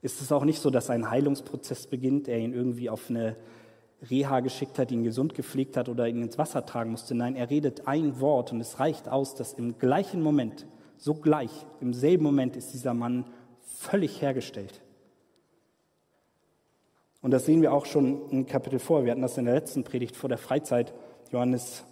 [0.00, 3.36] Ist es auch nicht so, dass ein Heilungsprozess beginnt, der ihn irgendwie auf eine
[4.08, 7.14] Reha geschickt hat, ihn gesund gepflegt hat oder ihn ins Wasser tragen musste?
[7.14, 10.66] Nein, er redet ein Wort und es reicht aus, dass im gleichen Moment,
[10.96, 11.50] so gleich,
[11.82, 13.26] im selben Moment ist dieser Mann
[13.60, 14.80] völlig hergestellt.
[17.20, 19.04] Und das sehen wir auch schon im Kapitel vor.
[19.04, 20.94] Wir hatten das in der letzten Predigt vor der Freizeit
[21.34, 21.82] Johannes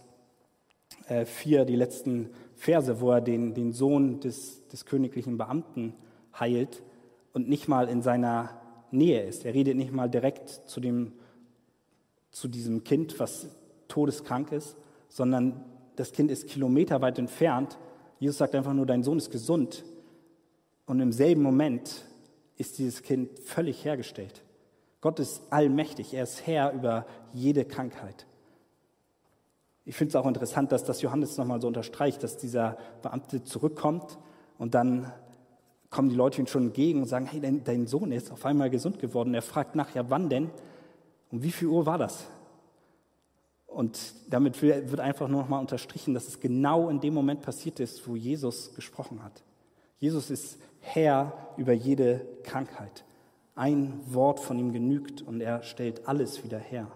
[1.08, 5.94] 4, äh, die letzten Verse, wo er den, den Sohn des, des königlichen Beamten
[6.38, 6.84] heilt
[7.32, 8.60] und nicht mal in seiner
[8.92, 9.44] Nähe ist.
[9.44, 11.14] Er redet nicht mal direkt zu, dem,
[12.30, 13.48] zu diesem Kind, was
[13.88, 14.76] todeskrank ist,
[15.08, 15.64] sondern
[15.96, 17.78] das Kind ist kilometerweit entfernt.
[18.20, 19.84] Jesus sagt einfach nur, dein Sohn ist gesund.
[20.86, 22.04] Und im selben Moment
[22.58, 24.44] ist dieses Kind völlig hergestellt.
[25.00, 28.24] Gott ist allmächtig, er ist Herr über jede Krankheit.
[29.84, 34.18] Ich finde es auch interessant, dass das Johannes nochmal so unterstreicht, dass dieser Beamte zurückkommt
[34.58, 35.12] und dann
[35.90, 38.70] kommen die Leute ihm schon entgegen und sagen, hey, dein, dein Sohn ist auf einmal
[38.70, 39.34] gesund geworden.
[39.34, 40.50] Er fragt nach, ja wann denn?
[41.30, 42.26] Um wie viel Uhr war das?
[43.66, 48.06] Und damit wird einfach nur nochmal unterstrichen, dass es genau in dem Moment passiert ist,
[48.06, 49.42] wo Jesus gesprochen hat.
[49.98, 53.04] Jesus ist Herr über jede Krankheit.
[53.54, 56.88] Ein Wort von ihm genügt und er stellt alles wieder her.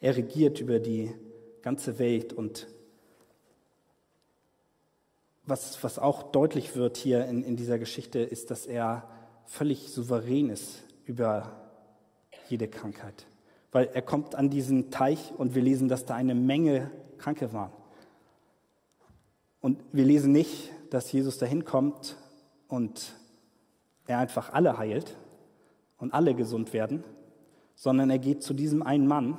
[0.00, 1.12] Er regiert über die
[1.62, 2.68] ganze Welt und
[5.44, 9.08] was, was auch deutlich wird hier in, in dieser Geschichte, ist, dass er
[9.44, 11.70] völlig souverän ist über
[12.48, 13.26] jede Krankheit
[13.76, 17.72] weil er kommt an diesen Teich und wir lesen, dass da eine Menge Kranke waren.
[19.60, 22.16] Und wir lesen nicht, dass Jesus dahin kommt
[22.68, 23.12] und
[24.06, 25.14] er einfach alle heilt
[25.98, 27.04] und alle gesund werden,
[27.74, 29.38] sondern er geht zu diesem einen Mann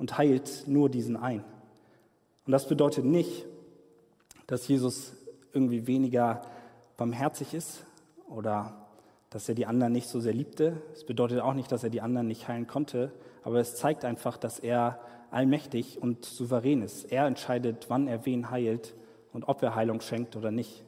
[0.00, 1.44] und heilt nur diesen einen.
[2.46, 3.44] Und das bedeutet nicht,
[4.46, 5.12] dass Jesus
[5.52, 6.42] irgendwie weniger
[6.96, 7.84] barmherzig ist
[8.26, 8.88] oder
[9.28, 10.82] dass er die anderen nicht so sehr liebte.
[10.94, 14.38] Es bedeutet auch nicht, dass er die anderen nicht heilen konnte, aber es zeigt einfach,
[14.38, 17.12] dass er allmächtig und souverän ist.
[17.12, 18.94] Er entscheidet, wann er wen heilt
[19.34, 20.82] und ob er Heilung schenkt oder nicht.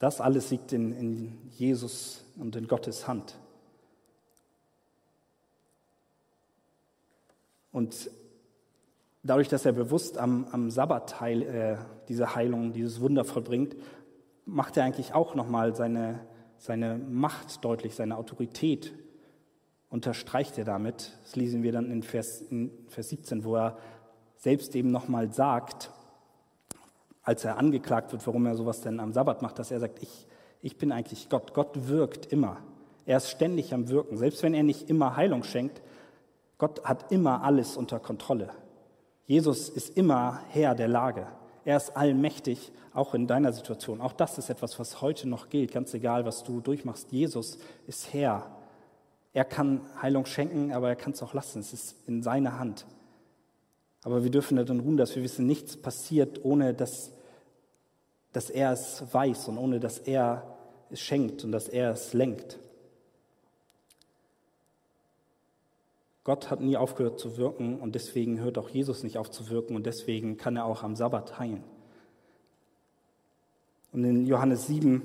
[0.00, 3.38] Das alles liegt in, in Jesus und in Gottes Hand.
[7.76, 8.10] Und
[9.22, 11.76] dadurch, dass er bewusst am, am Sabbat heil, äh,
[12.08, 13.76] diese Heilung, dieses Wunder vollbringt,
[14.46, 16.20] macht er eigentlich auch nochmal seine
[16.58, 18.92] seine Macht deutlich, seine Autorität
[19.88, 21.12] unterstreicht er damit.
[21.22, 23.78] Das lesen wir dann in Vers, in Vers 17, wo er
[24.36, 25.90] selbst eben nochmal sagt,
[27.22, 30.26] als er angeklagt wird, warum er sowas denn am Sabbat macht, dass er sagt, ich,
[30.60, 31.54] ich bin eigentlich Gott.
[31.54, 32.58] Gott wirkt immer.
[33.04, 34.16] Er ist ständig am Wirken.
[34.16, 35.82] Selbst wenn er nicht immer Heilung schenkt,
[36.58, 38.50] Gott hat immer alles unter Kontrolle.
[39.26, 41.26] Jesus ist immer Herr der Lage.
[41.64, 44.00] Er ist allmächtig, auch in deiner Situation.
[44.00, 47.12] Auch das ist etwas, was heute noch gilt, ganz egal, was du durchmachst.
[47.12, 48.50] Jesus ist Herr.
[49.32, 51.58] Er kann Heilung schenken, aber er kann es auch lassen.
[51.58, 52.86] Es ist in seiner Hand.
[54.02, 57.10] Aber wir dürfen darin ruhen, dass wir wissen, nichts passiert, ohne dass,
[58.32, 60.56] dass er es weiß und ohne dass er
[60.90, 62.58] es schenkt und dass er es lenkt.
[66.26, 69.76] Gott hat nie aufgehört zu wirken und deswegen hört auch Jesus nicht auf zu wirken
[69.76, 71.62] und deswegen kann er auch am Sabbat heilen.
[73.92, 75.02] Und in Johannes 7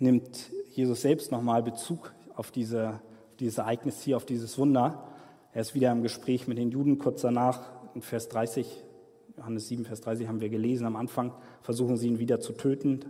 [0.00, 3.00] nimmt Jesus selbst nochmal Bezug auf diese,
[3.38, 5.04] dieses Ereignis hier, auf dieses Wunder.
[5.52, 8.82] Er ist wieder im Gespräch mit den Juden kurz danach, in Vers 30,
[9.36, 13.04] Johannes 7, Vers 30 haben wir gelesen am Anfang, versuchen sie ihn wieder zu töten.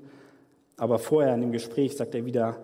[0.77, 2.59] Aber vorher in dem Gespräch sagt er wieder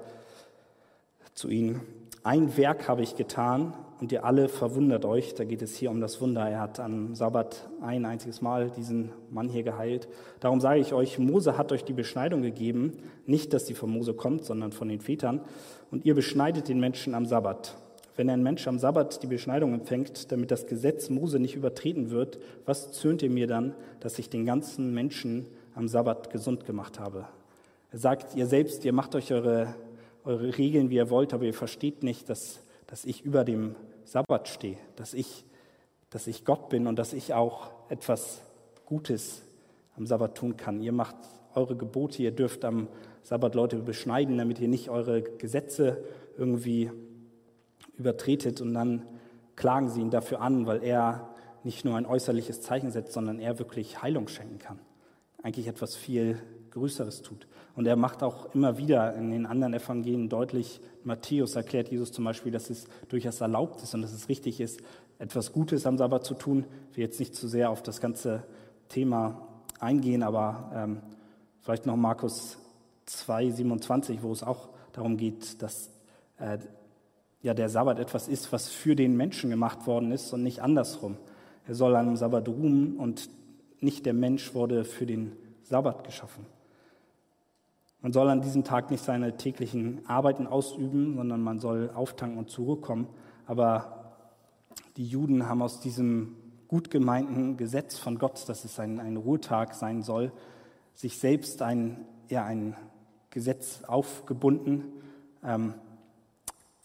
[1.32, 1.80] zu ihnen,
[2.22, 5.34] ein Werk habe ich getan und ihr alle verwundert euch.
[5.34, 6.48] Da geht es hier um das Wunder.
[6.48, 10.08] Er hat am Sabbat ein einziges Mal diesen Mann hier geheilt.
[10.40, 12.92] Darum sage ich euch, Mose hat euch die Beschneidung gegeben.
[13.26, 15.40] Nicht, dass sie von Mose kommt, sondern von den Vätern.
[15.90, 17.76] Und ihr beschneidet den Menschen am Sabbat.
[18.16, 22.38] Wenn ein Mensch am Sabbat die Beschneidung empfängt, damit das Gesetz Mose nicht übertreten wird,
[22.64, 27.26] was zürnt ihr mir dann, dass ich den ganzen Menschen am Sabbat gesund gemacht habe?
[27.92, 29.74] Er sagt, ihr selbst, ihr macht euch eure,
[30.24, 33.74] eure Regeln, wie ihr wollt, aber ihr versteht nicht, dass dass ich über dem
[34.06, 35.44] Sabbat stehe, dass ich,
[36.10, 38.40] dass ich Gott bin und dass ich auch etwas
[38.86, 39.42] Gutes
[39.96, 40.80] am Sabbat tun kann.
[40.80, 41.16] Ihr macht
[41.54, 42.88] eure Gebote, ihr dürft am
[43.22, 46.04] Sabbat Leute beschneiden, damit ihr nicht eure Gesetze
[46.38, 46.90] irgendwie
[47.98, 49.02] übertretet und dann
[49.56, 51.28] klagen sie ihn dafür an, weil er
[51.64, 54.78] nicht nur ein äußerliches Zeichen setzt, sondern er wirklich Heilung schenken kann.
[55.42, 56.38] Eigentlich etwas viel
[56.76, 57.46] Größeres tut.
[57.74, 62.24] Und er macht auch immer wieder in den anderen Evangelien deutlich, Matthäus erklärt Jesus zum
[62.24, 64.80] Beispiel, dass es durchaus erlaubt ist und dass es richtig ist,
[65.18, 66.66] etwas Gutes am Sabbat zu tun.
[66.90, 68.42] Ich will jetzt nicht zu sehr auf das ganze
[68.88, 69.40] Thema
[69.80, 70.98] eingehen, aber ähm,
[71.60, 72.58] vielleicht noch Markus
[73.06, 75.90] 2, 27, wo es auch darum geht, dass
[76.38, 76.58] äh,
[77.40, 81.16] ja, der Sabbat etwas ist, was für den Menschen gemacht worden ist und nicht andersrum.
[81.66, 83.30] Er soll am Sabbat ruhen und
[83.80, 86.55] nicht der Mensch wurde für den Sabbat geschaffen.
[88.06, 92.48] Man soll an diesem Tag nicht seine täglichen Arbeiten ausüben, sondern man soll auftanken und
[92.48, 93.08] zurückkommen.
[93.46, 94.14] Aber
[94.96, 96.36] die Juden haben aus diesem
[96.68, 100.30] gut gemeinten Gesetz von Gott, dass es ein, ein Ruhetag sein soll,
[100.94, 102.76] sich selbst ein, ja, ein
[103.30, 104.84] Gesetz aufgebunden,
[105.42, 105.74] ähm,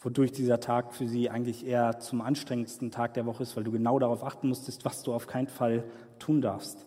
[0.00, 3.70] wodurch dieser Tag für sie eigentlich eher zum anstrengendsten Tag der Woche ist, weil du
[3.70, 5.84] genau darauf achten musstest, was du auf keinen Fall
[6.18, 6.84] tun darfst.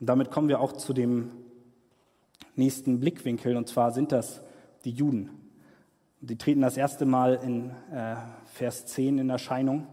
[0.00, 1.30] Und damit kommen wir auch zu dem
[2.58, 4.42] nächsten Blickwinkel, und zwar sind das
[4.84, 5.30] die Juden.
[6.20, 8.16] Die treten das erste Mal in äh,
[8.46, 9.86] Vers 10 in Erscheinung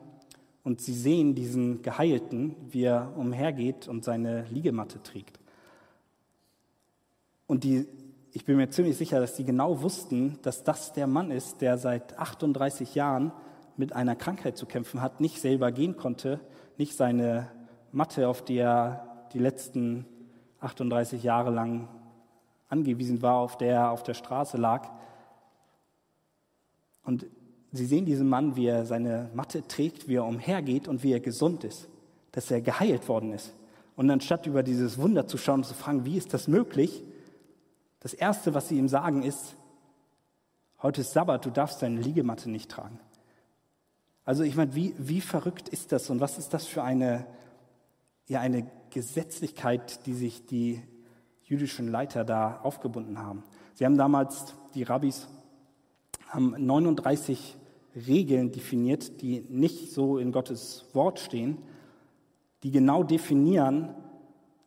[0.64, 5.40] und sie sehen diesen Geheilten, wie er umhergeht und seine Liegematte trägt.
[7.48, 7.88] Und die
[8.36, 11.78] ich bin mir ziemlich sicher, dass die genau wussten, dass das der Mann ist, der
[11.78, 13.32] seit 38 Jahren
[13.78, 16.42] mit einer Krankheit zu kämpfen hat, nicht selber gehen konnte,
[16.78, 17.48] nicht seine
[17.94, 20.06] Matte, auf die er die letzten
[20.60, 21.88] 38 Jahre lang
[22.70, 24.90] angewiesen war, auf der er auf der Straße lag.
[27.04, 27.26] Und
[27.72, 31.20] sie sehen diesen Mann, wie er seine Matte trägt, wie er umhergeht und wie er
[31.20, 31.88] gesund ist,
[32.32, 33.54] dass er geheilt worden ist.
[33.96, 37.04] Und anstatt über dieses Wunder zu schauen und zu fragen, wie ist das möglich,
[38.00, 39.56] das Erste, was sie ihm sagen, ist,
[40.82, 43.00] heute ist Sabbat, du darfst deine Liegematte nicht tragen.
[44.26, 47.26] Also ich meine, wie, wie verrückt ist das und was ist das für eine,
[48.28, 50.82] ja, eine Gesetzlichkeit, die sich die
[51.46, 53.44] jüdischen Leiter da aufgebunden haben?
[53.74, 55.28] Sie haben damals, die Rabbis,
[56.28, 57.56] haben 39
[58.08, 61.58] Regeln definiert, die nicht so in Gottes Wort stehen,
[62.64, 63.96] die genau definieren,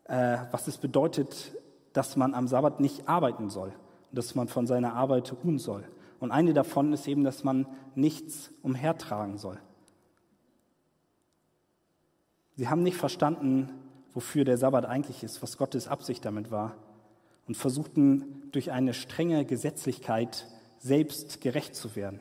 [0.04, 1.52] äh, was es bedeutet,
[1.92, 3.74] dass man am Sabbat nicht arbeiten soll
[4.12, 5.84] dass man von seiner Arbeit ruhen soll.
[6.20, 9.58] Und eine davon ist eben, dass man nichts umhertragen soll.
[12.56, 13.70] Sie haben nicht verstanden,
[14.18, 16.74] wofür der Sabbat eigentlich ist, was Gottes Absicht damit war
[17.46, 20.48] und versuchten durch eine strenge Gesetzlichkeit
[20.80, 22.20] selbst gerecht zu werden.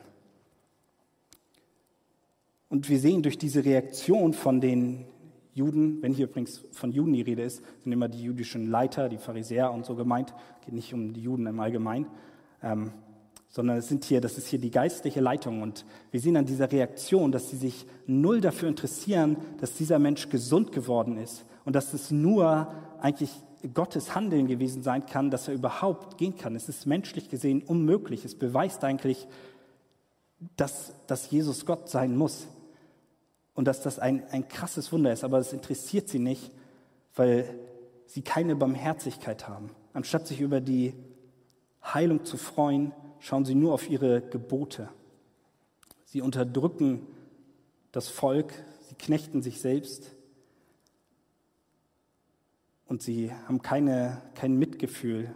[2.69, 5.05] Und wir sehen durch diese Reaktion von den
[5.55, 9.17] Juden, wenn hier übrigens von Juden die Rede ist, sind immer die jüdischen Leiter, die
[9.17, 10.35] Pharisäer und so gemeint.
[10.63, 12.05] Geht nicht um die Juden im Allgemeinen,
[12.61, 12.91] ähm,
[13.49, 15.63] sondern es sind hier, das ist hier die geistliche Leitung.
[15.63, 20.29] Und wir sehen an dieser Reaktion, dass sie sich null dafür interessieren, dass dieser Mensch
[20.29, 23.29] gesund geworden ist und dass es nur eigentlich
[23.73, 26.55] Gottes Handeln gewesen sein kann, dass er überhaupt gehen kann.
[26.55, 28.23] Es ist menschlich gesehen unmöglich.
[28.23, 29.27] Es beweist eigentlich,
[30.55, 32.47] dass, dass Jesus Gott sein muss
[33.53, 36.53] und dass das ein, ein krasses Wunder ist, aber es interessiert sie nicht,
[37.17, 37.53] weil
[38.05, 39.71] sie keine Barmherzigkeit haben.
[39.91, 40.93] Anstatt sich über die
[41.83, 44.87] Heilung zu freuen, schauen sie nur auf ihre Gebote.
[46.05, 47.05] Sie unterdrücken
[47.91, 48.53] das Volk,
[48.87, 50.13] sie knechten sich selbst
[52.87, 55.33] und sie haben keine, kein Mitgefühl,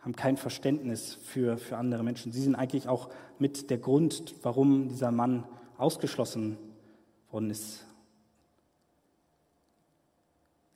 [0.00, 2.32] haben kein Verständnis für, für andere Menschen.
[2.32, 5.44] Sie sind eigentlich auch mit der Grund, warum dieser Mann
[5.76, 6.56] ausgeschlossen
[7.30, 7.86] worden ist.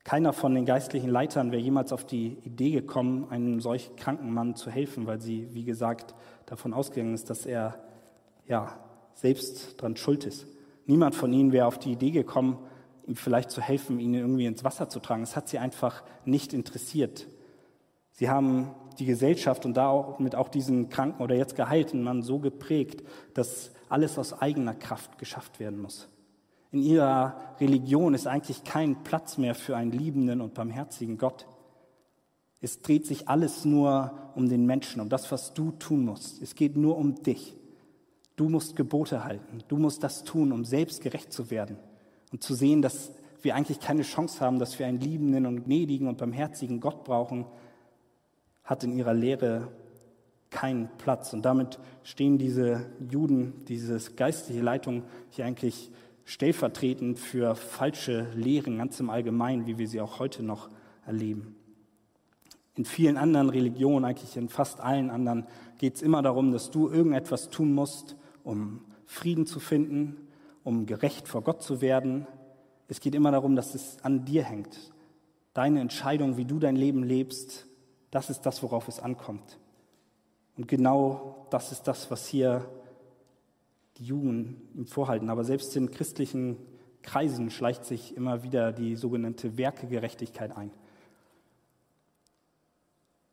[0.04, 4.54] Keiner von den geistlichen Leitern wäre jemals auf die Idee gekommen, einem solch kranken Mann
[4.54, 6.14] zu helfen, weil sie, wie gesagt,
[6.44, 7.82] davon ausgegangen ist, dass er
[8.46, 8.78] ja,
[9.14, 10.46] selbst dran schuld ist.
[10.84, 12.58] Niemand von ihnen wäre auf die Idee gekommen,
[13.06, 15.22] ihm vielleicht zu helfen, ihn irgendwie ins Wasser zu tragen.
[15.22, 17.26] Es hat sie einfach nicht interessiert.
[18.12, 23.02] Sie haben die Gesellschaft und damit auch diesen kranken oder jetzt geheilten Mann so geprägt,
[23.34, 26.08] dass alles aus eigener Kraft geschafft werden muss.
[26.70, 31.46] In ihrer Religion ist eigentlich kein Platz mehr für einen liebenden und barmherzigen Gott.
[32.60, 36.40] Es dreht sich alles nur um den Menschen, um das, was du tun musst.
[36.40, 37.56] Es geht nur um dich.
[38.36, 39.58] Du musst Gebote halten.
[39.68, 41.76] Du musst das tun, um selbst gerecht zu werden
[42.34, 46.08] und zu sehen, dass wir eigentlich keine Chance haben, dass wir einen liebenden und gnädigen
[46.08, 47.46] und barmherzigen Gott brauchen,
[48.64, 49.68] hat in ihrer Lehre
[50.50, 51.32] keinen Platz.
[51.32, 55.92] Und damit stehen diese Juden, diese geistliche Leitung hier eigentlich
[56.24, 60.70] stellvertretend für falsche Lehren ganz im Allgemeinen, wie wir sie auch heute noch
[61.06, 61.54] erleben.
[62.74, 65.46] In vielen anderen Religionen, eigentlich in fast allen anderen,
[65.78, 70.23] geht es immer darum, dass du irgendetwas tun musst, um Frieden zu finden,
[70.64, 72.26] um gerecht vor Gott zu werden.
[72.88, 74.92] Es geht immer darum, dass es an dir hängt.
[75.52, 77.66] Deine Entscheidung, wie du dein Leben lebst,
[78.10, 79.58] das ist das, worauf es ankommt.
[80.56, 82.68] Und genau das ist das, was hier
[83.98, 85.30] die Jugend ihm vorhalten.
[85.30, 86.56] Aber selbst in christlichen
[87.02, 90.70] Kreisen schleicht sich immer wieder die sogenannte Werkegerechtigkeit ein.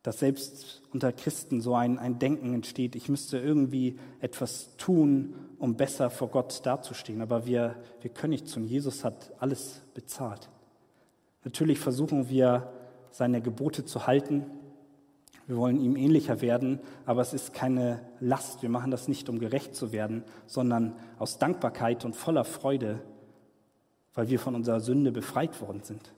[0.03, 5.75] Dass selbst unter Christen so ein, ein Denken entsteht, ich müsste irgendwie etwas tun, um
[5.75, 7.21] besser vor Gott dazustehen.
[7.21, 8.65] Aber wir, wir können nicht tun.
[8.65, 10.49] Jesus hat alles bezahlt.
[11.43, 12.73] Natürlich versuchen wir,
[13.11, 14.45] seine Gebote zu halten,
[15.47, 18.61] wir wollen ihm ähnlicher werden, aber es ist keine Last.
[18.61, 23.01] Wir machen das nicht, um gerecht zu werden, sondern aus Dankbarkeit und voller Freude,
[24.13, 26.13] weil wir von unserer Sünde befreit worden sind.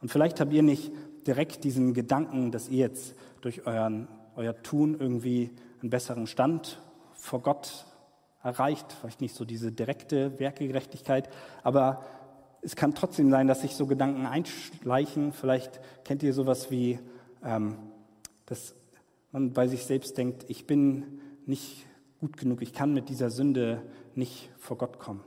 [0.00, 0.90] Und vielleicht habt ihr nicht
[1.28, 6.80] direkt diesen Gedanken, dass ihr jetzt durch euren, euer Tun irgendwie einen besseren Stand
[7.14, 7.86] vor Gott
[8.42, 11.28] erreicht, vielleicht nicht so diese direkte Werkegerechtigkeit,
[11.62, 12.02] aber
[12.62, 15.32] es kann trotzdem sein, dass sich so Gedanken einschleichen.
[15.32, 17.00] Vielleicht kennt ihr sowas wie,
[17.44, 17.76] ähm,
[18.46, 18.74] dass
[19.32, 21.86] man bei sich selbst denkt, ich bin nicht
[22.20, 23.82] gut genug, ich kann mit dieser Sünde
[24.14, 25.24] nicht vor Gott kommen.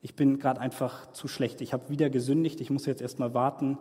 [0.00, 3.78] Ich bin gerade einfach zu schlecht, ich habe wieder gesündigt, ich muss jetzt erstmal warten,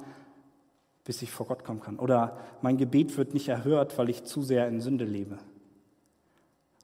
[1.06, 1.98] bis ich vor Gott kommen kann.
[1.98, 5.40] Oder mein Gebet wird nicht erhört, weil ich zu sehr in Sünde lebe.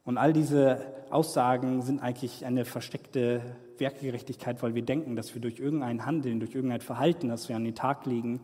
[0.06, 3.42] Und all diese Aussagen sind eigentlich eine versteckte
[3.80, 7.64] Werkgerechtigkeit, weil wir denken, dass wir durch irgendein Handeln, durch irgendein Verhalten, das wir an
[7.64, 8.42] den Tag legen,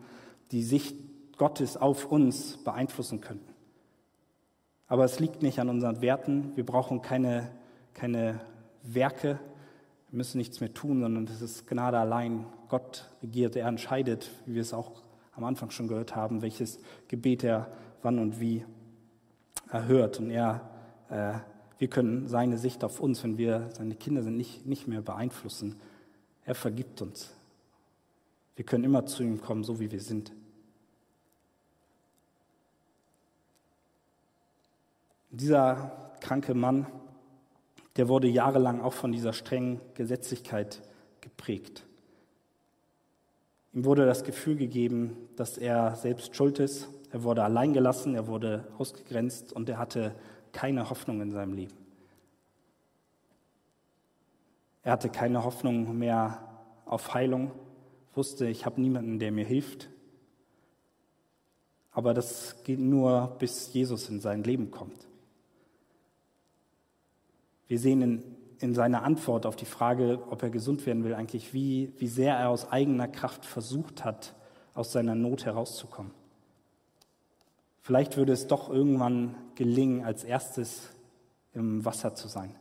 [0.50, 0.96] die Sicht
[1.38, 3.52] Gottes auf uns beeinflussen könnten.
[4.86, 6.52] Aber es liegt nicht an unseren Werten.
[6.54, 7.50] Wir brauchen keine,
[7.94, 8.40] keine
[8.82, 9.38] Werke.
[10.10, 12.44] Wir müssen nichts mehr tun, sondern es ist Gnade allein.
[12.68, 15.02] Gott regiert, er entscheidet, wie wir es auch
[15.34, 17.72] am Anfang schon gehört haben, welches Gebet er
[18.02, 18.64] wann und wie
[19.70, 20.18] erhört.
[20.18, 20.68] Und er
[21.08, 21.34] äh,
[21.82, 25.80] wir können seine Sicht auf uns, wenn wir seine Kinder sind, nicht, nicht mehr beeinflussen.
[26.44, 27.34] Er vergibt uns.
[28.54, 30.32] Wir können immer zu ihm kommen, so wie wir sind.
[35.30, 36.86] Dieser kranke Mann,
[37.96, 40.82] der wurde jahrelang auch von dieser strengen Gesetzlichkeit
[41.20, 41.84] geprägt.
[43.72, 46.88] Ihm wurde das Gefühl gegeben, dass er selbst schuld ist.
[47.10, 50.14] Er wurde alleingelassen, er wurde ausgegrenzt und er hatte
[50.52, 51.74] keine Hoffnung in seinem Leben.
[54.82, 56.48] Er hatte keine Hoffnung mehr
[56.84, 57.52] auf Heilung,
[58.14, 59.88] wusste, ich habe niemanden, der mir hilft.
[61.92, 65.06] Aber das geht nur, bis Jesus in sein Leben kommt.
[67.68, 71.54] Wir sehen in, in seiner Antwort auf die Frage, ob er gesund werden will, eigentlich,
[71.54, 74.34] wie, wie sehr er aus eigener Kraft versucht hat,
[74.74, 76.12] aus seiner Not herauszukommen.
[77.82, 80.88] Vielleicht würde es doch irgendwann gelingen, als erstes
[81.52, 82.54] im Wasser zu sein.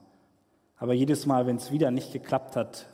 [0.78, 2.88] Aber jedes Mal, wenn es wieder nicht geklappt hat,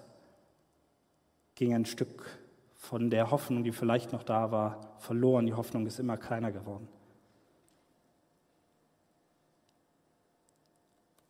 [1.55, 2.37] ging ein Stück
[2.75, 5.45] von der Hoffnung, die vielleicht noch da war, verloren.
[5.45, 6.89] Die Hoffnung ist immer kleiner geworden.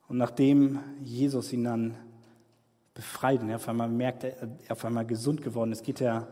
[0.07, 1.95] Und nachdem Jesus ihn dann
[2.95, 6.27] befreit und er auf einmal merkt, er auf einmal gesund geworden ist, geht er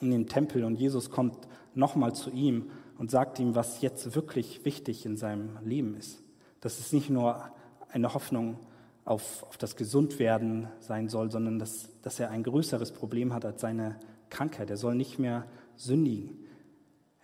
[0.00, 4.66] in den Tempel und Jesus kommt nochmal zu ihm und sagt ihm, was jetzt wirklich
[4.66, 6.20] wichtig in seinem Leben ist.
[6.60, 7.42] Dass es nicht nur
[7.90, 8.58] eine Hoffnung
[9.06, 13.62] auf, auf das Gesundwerden sein soll, sondern dass, dass er ein größeres Problem hat als
[13.62, 14.68] seine Krankheit.
[14.68, 16.44] Er soll nicht mehr sündigen.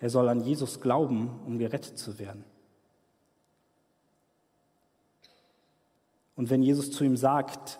[0.01, 2.45] Er soll an Jesus glauben, um gerettet zu werden.
[6.37, 7.79] Und wenn Jesus zu ihm sagt,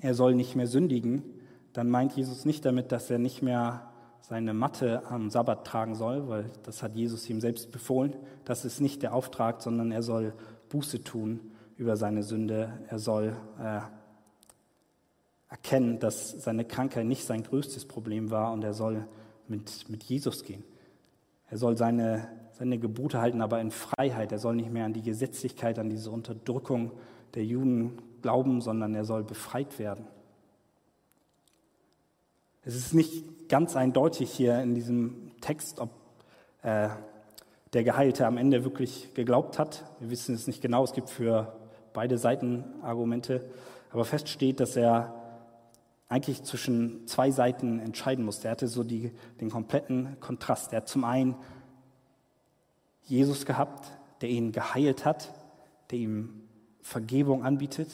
[0.00, 1.22] er soll nicht mehr sündigen,
[1.74, 3.91] dann meint Jesus nicht damit, dass er nicht mehr
[4.22, 8.16] seine Matte am Sabbat tragen soll, weil das hat Jesus ihm selbst befohlen.
[8.44, 10.32] Das ist nicht der Auftrag, sondern er soll
[10.68, 11.40] Buße tun
[11.76, 12.72] über seine Sünde.
[12.88, 13.80] Er soll äh,
[15.48, 19.06] erkennen, dass seine Krankheit nicht sein größtes Problem war und er soll
[19.48, 20.64] mit, mit Jesus gehen.
[21.50, 24.32] Er soll seine, seine Gebote halten, aber in Freiheit.
[24.32, 26.92] Er soll nicht mehr an die Gesetzlichkeit, an diese Unterdrückung
[27.34, 30.06] der Juden glauben, sondern er soll befreit werden.
[32.64, 35.90] Es ist nicht ganz eindeutig hier in diesem Text, ob
[36.62, 36.90] äh,
[37.72, 39.84] der Geheilte am Ende wirklich geglaubt hat.
[39.98, 41.58] Wir wissen es nicht genau, es gibt für
[41.92, 43.50] beide Seiten Argumente,
[43.90, 45.12] aber fest steht, dass er
[46.08, 48.46] eigentlich zwischen zwei Seiten entscheiden musste.
[48.46, 50.72] Er hatte so die, den kompletten Kontrast.
[50.72, 51.34] Er hat zum einen
[53.02, 55.34] Jesus gehabt, der ihn geheilt hat,
[55.90, 56.42] der ihm
[56.80, 57.88] Vergebung anbietet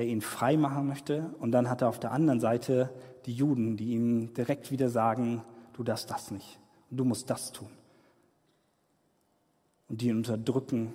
[0.00, 1.30] der ihn frei machen möchte.
[1.40, 2.88] Und dann hat er auf der anderen Seite
[3.26, 6.58] die Juden, die ihm direkt wieder sagen, du darfst das nicht
[6.90, 7.70] und du musst das tun.
[9.88, 10.94] Und die ihn unterdrücken,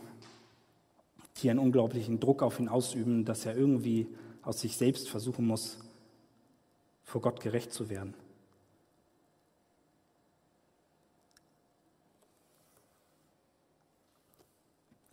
[1.38, 4.08] die einen unglaublichen Druck auf ihn ausüben, dass er irgendwie
[4.42, 5.80] aus sich selbst versuchen muss,
[7.04, 8.14] vor Gott gerecht zu werden.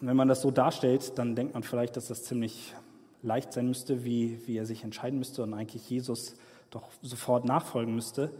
[0.00, 2.74] Und wenn man das so darstellt, dann denkt man vielleicht, dass das ziemlich
[3.22, 6.34] leicht sein müsste, wie, wie er sich entscheiden müsste und eigentlich Jesus
[6.74, 8.30] doch sofort nachfolgen müsste.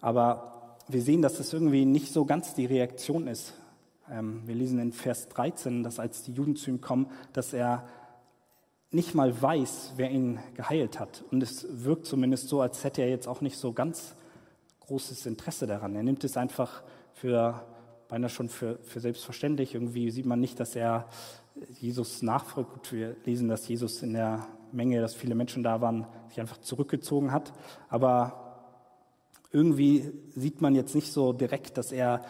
[0.00, 3.54] Aber wir sehen, dass das irgendwie nicht so ganz die Reaktion ist.
[4.10, 7.86] Ähm, wir lesen in Vers 13, dass als die Juden zu ihm kommen, dass er
[8.90, 11.24] nicht mal weiß, wer ihn geheilt hat.
[11.30, 14.14] Und es wirkt zumindest so, als hätte er jetzt auch nicht so ganz
[14.80, 15.94] großes Interesse daran.
[15.94, 17.62] Er nimmt es einfach für
[18.08, 19.74] beinahe schon für, für selbstverständlich.
[19.74, 21.06] Irgendwie sieht man nicht, dass er
[21.78, 22.90] Jesus nachfolgt.
[22.92, 27.32] Wir lesen, dass Jesus in der Menge, dass viele Menschen da waren, sich einfach zurückgezogen
[27.32, 27.52] hat.
[27.88, 28.48] Aber
[29.50, 32.22] irgendwie sieht man jetzt nicht so direkt, dass er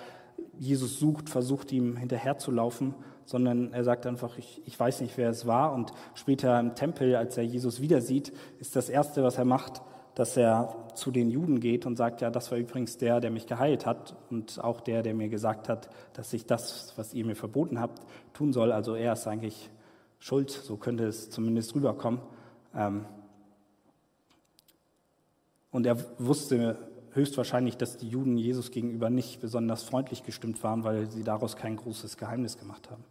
[0.59, 5.47] Jesus sucht, versucht ihm hinterherzulaufen, sondern er sagt einfach, ich, ich weiß nicht, wer es
[5.47, 5.73] war.
[5.73, 9.83] Und später im Tempel, als er Jesus wieder sieht, ist das Erste, was er macht,
[10.15, 13.47] dass er zu den Juden geht und sagt, ja, das war übrigens der, der mich
[13.47, 17.37] geheilt hat und auch der, der mir gesagt hat, dass ich das, was ihr mir
[17.37, 18.73] verboten habt, tun soll.
[18.73, 19.71] Also er ist eigentlich
[20.19, 22.21] schuld, so könnte es zumindest rüberkommen.
[22.75, 23.05] Ähm,
[25.71, 31.11] und er wusste höchstwahrscheinlich, dass die Juden Jesus gegenüber nicht besonders freundlich gestimmt waren, weil
[31.11, 33.05] sie daraus kein großes Geheimnis gemacht haben.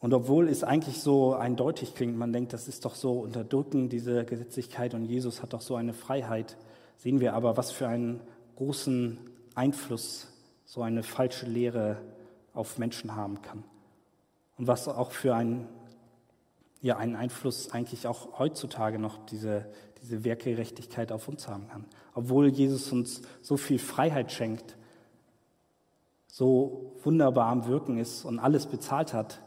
[0.00, 4.24] Und obwohl es eigentlich so eindeutig klingt, man denkt, das ist doch so unterdrücken, diese
[4.24, 6.56] Gesetzlichkeit und Jesus hat doch so eine Freiheit,
[6.96, 8.20] sehen wir aber, was für einen
[8.56, 9.18] großen
[9.54, 10.29] Einfluss
[10.70, 12.00] so eine falsche Lehre
[12.54, 13.64] auf Menschen haben kann.
[14.56, 15.66] Und was auch für einen,
[16.80, 19.66] ja, einen Einfluss eigentlich auch heutzutage noch diese,
[20.00, 21.86] diese Werkgerechtigkeit auf uns haben kann.
[22.14, 24.76] Obwohl Jesus uns so viel Freiheit schenkt,
[26.28, 29.42] so wunderbar am Wirken ist und alles bezahlt hat,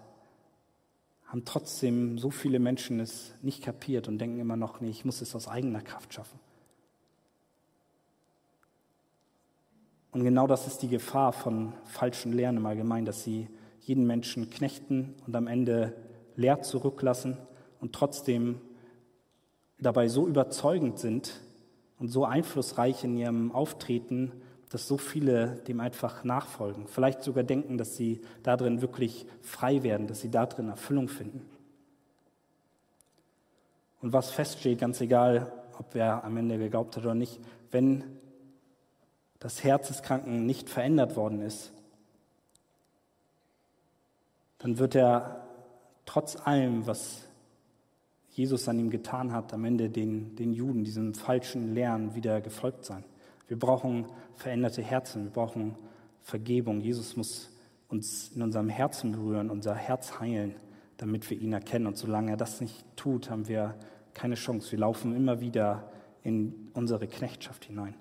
[1.27, 5.21] haben trotzdem so viele Menschen es nicht kapiert und denken immer noch, nee, ich muss
[5.21, 6.37] es aus eigener Kraft schaffen.
[10.13, 13.47] Und genau das ist die Gefahr von falschen Lehren im Allgemeinen, dass sie
[13.81, 15.95] jeden Menschen knechten und am Ende
[16.35, 17.37] leer zurücklassen
[17.81, 18.61] und trotzdem
[19.79, 21.41] dabei so überzeugend sind
[21.97, 24.31] und so einflussreich in ihrem Auftreten,
[24.69, 30.07] dass so viele dem einfach nachfolgen, vielleicht sogar denken, dass sie darin wirklich frei werden,
[30.07, 31.41] dass sie darin Erfüllung finden.
[34.01, 37.39] Und was feststeht, ganz egal, ob wer am Ende geglaubt hat oder nicht,
[37.71, 38.03] wenn
[39.43, 41.73] das Herz des Kranken nicht verändert worden ist,
[44.59, 45.45] dann wird er
[46.05, 47.27] trotz allem, was
[48.29, 52.85] Jesus an ihm getan hat, am Ende den, den Juden, diesem falschen Lehren wieder gefolgt
[52.85, 53.03] sein.
[53.49, 55.75] Wir brauchen veränderte Herzen, wir brauchen
[56.21, 56.79] Vergebung.
[56.79, 57.49] Jesus muss
[57.89, 60.55] uns in unserem Herzen berühren, unser Herz heilen,
[60.95, 61.87] damit wir ihn erkennen.
[61.87, 63.75] Und solange er das nicht tut, haben wir
[64.13, 64.71] keine Chance.
[64.71, 65.91] Wir laufen immer wieder
[66.23, 67.95] in unsere Knechtschaft hinein.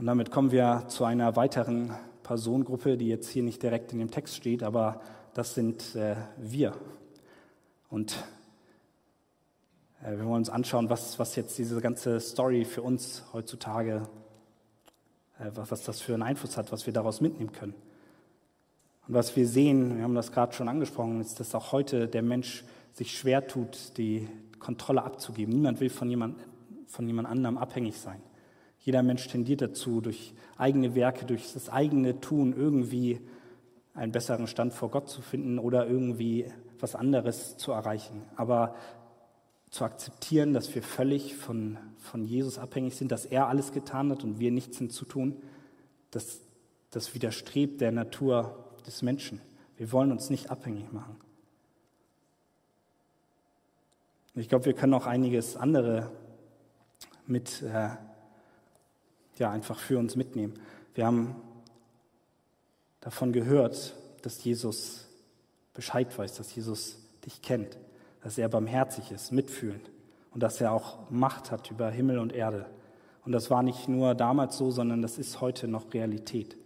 [0.00, 1.92] Und damit kommen wir zu einer weiteren
[2.22, 5.02] Personengruppe, die jetzt hier nicht direkt in dem Text steht, aber
[5.34, 6.72] das sind äh, wir.
[7.90, 8.16] Und
[10.02, 14.08] äh, wir wollen uns anschauen, was, was jetzt diese ganze Story für uns heutzutage,
[15.38, 17.74] äh, was, was das für einen Einfluss hat, was wir daraus mitnehmen können.
[19.06, 22.22] Und was wir sehen, wir haben das gerade schon angesprochen, ist, dass auch heute der
[22.22, 24.26] Mensch sich schwer tut, die
[24.60, 25.52] Kontrolle abzugeben.
[25.52, 26.38] Niemand will von jemand,
[26.86, 28.22] von jemand anderem abhängig sein.
[28.80, 33.20] Jeder Mensch tendiert dazu, durch eigene Werke, durch das eigene Tun irgendwie
[33.94, 36.46] einen besseren Stand vor Gott zu finden oder irgendwie
[36.78, 38.22] was anderes zu erreichen.
[38.36, 38.74] Aber
[39.70, 44.24] zu akzeptieren, dass wir völlig von, von Jesus abhängig sind, dass er alles getan hat
[44.24, 45.36] und wir nichts hinzutun,
[46.10, 46.40] das,
[46.90, 49.40] das widerstrebt der Natur des Menschen.
[49.76, 51.16] Wir wollen uns nicht abhängig machen.
[54.34, 56.10] Ich glaube, wir können auch einiges andere
[57.26, 57.90] mit, äh,
[59.40, 60.54] ja, einfach für uns mitnehmen.
[60.94, 61.34] Wir haben
[63.00, 65.08] davon gehört, dass Jesus
[65.74, 67.76] Bescheid weiß, dass Jesus dich kennt
[68.22, 69.90] dass er barmherzig ist, mitfühlend
[70.32, 72.66] und dass er auch Macht hat über Himmel und Erde.
[73.24, 76.56] Und das war nicht nur damals so, sondern das ist heute noch Realität.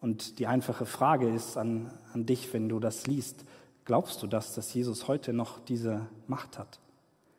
[0.00, 3.44] Und die einfache Frage ist an, an dich, wenn du das liest,
[3.84, 6.78] glaubst du das, dass Jesus heute noch diese Macht hat?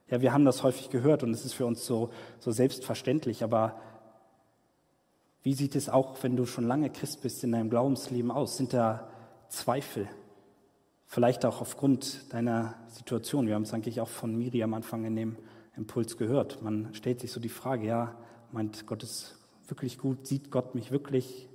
[0.10, 2.10] Ja, wir haben das häufig gehört und es ist für uns so,
[2.40, 3.80] so selbstverständlich, aber
[5.42, 8.58] wie sieht es auch, wenn du schon lange Christ bist, in deinem Glaubensleben aus?
[8.58, 9.10] Sind da
[9.48, 10.08] Zweifel?
[11.06, 13.48] Vielleicht auch aufgrund deiner Situation.
[13.48, 15.38] Wir haben es eigentlich auch von Miri am Anfang in dem
[15.76, 16.62] Impuls gehört.
[16.62, 18.16] Man stellt sich so die Frage, ja,
[18.52, 19.38] meint Gott ist
[19.68, 21.48] wirklich gut, sieht Gott mich wirklich,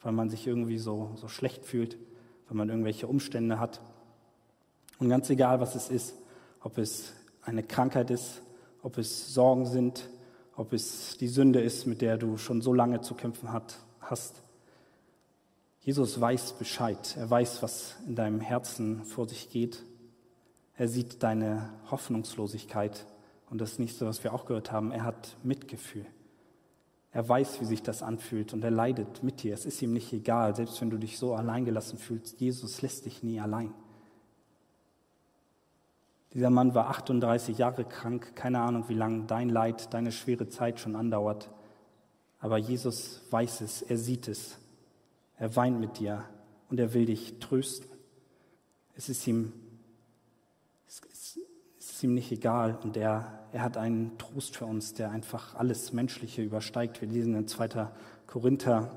[0.00, 1.98] weil man sich irgendwie so, so schlecht fühlt,
[2.46, 3.80] weil man irgendwelche Umstände hat.
[4.98, 6.14] Und ganz egal, was es ist,
[6.60, 7.12] ob es
[7.42, 8.42] eine Krankheit ist,
[8.82, 10.08] ob es Sorgen sind,
[10.58, 14.42] ob es die Sünde ist, mit der du schon so lange zu kämpfen hat, hast,
[15.80, 17.16] Jesus weiß Bescheid.
[17.16, 19.84] Er weiß, was in deinem Herzen vor sich geht.
[20.74, 23.06] Er sieht deine Hoffnungslosigkeit.
[23.48, 26.04] Und das nächste, was wir auch gehört haben, er hat Mitgefühl.
[27.12, 29.54] Er weiß, wie sich das anfühlt und er leidet mit dir.
[29.54, 32.40] Es ist ihm nicht egal, selbst wenn du dich so alleingelassen fühlst.
[32.40, 33.72] Jesus lässt dich nie allein.
[36.34, 40.78] Dieser Mann war 38 Jahre krank, keine Ahnung, wie lange dein Leid, deine schwere Zeit
[40.78, 41.50] schon andauert.
[42.40, 44.58] Aber Jesus weiß es, er sieht es
[45.38, 46.24] er weint mit dir
[46.68, 47.88] und er will dich trösten.
[48.96, 49.52] Es ist ihm,
[50.86, 51.00] es
[51.78, 55.54] Es ist ihm nicht egal und er, er hat einen Trost für uns, der einfach
[55.54, 57.00] alles Menschliche übersteigt.
[57.00, 57.88] Wir lesen in 2.
[58.26, 58.90] Korinther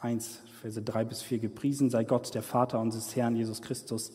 [0.00, 4.12] 1, Verse 3 bis 4, gepriesen sei Gott, der Vater unseres Herrn Jesus Christus,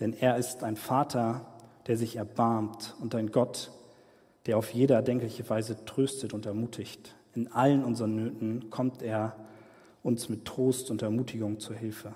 [0.00, 1.46] denn er ist ein Vater,
[1.88, 3.72] der sich erbarmt und ein Gott,
[4.46, 7.14] der auf jede erdenkliche Weise tröstet und ermutigt.
[7.34, 9.36] In allen unseren Nöten kommt er
[10.02, 12.14] uns mit Trost und Ermutigung zur Hilfe.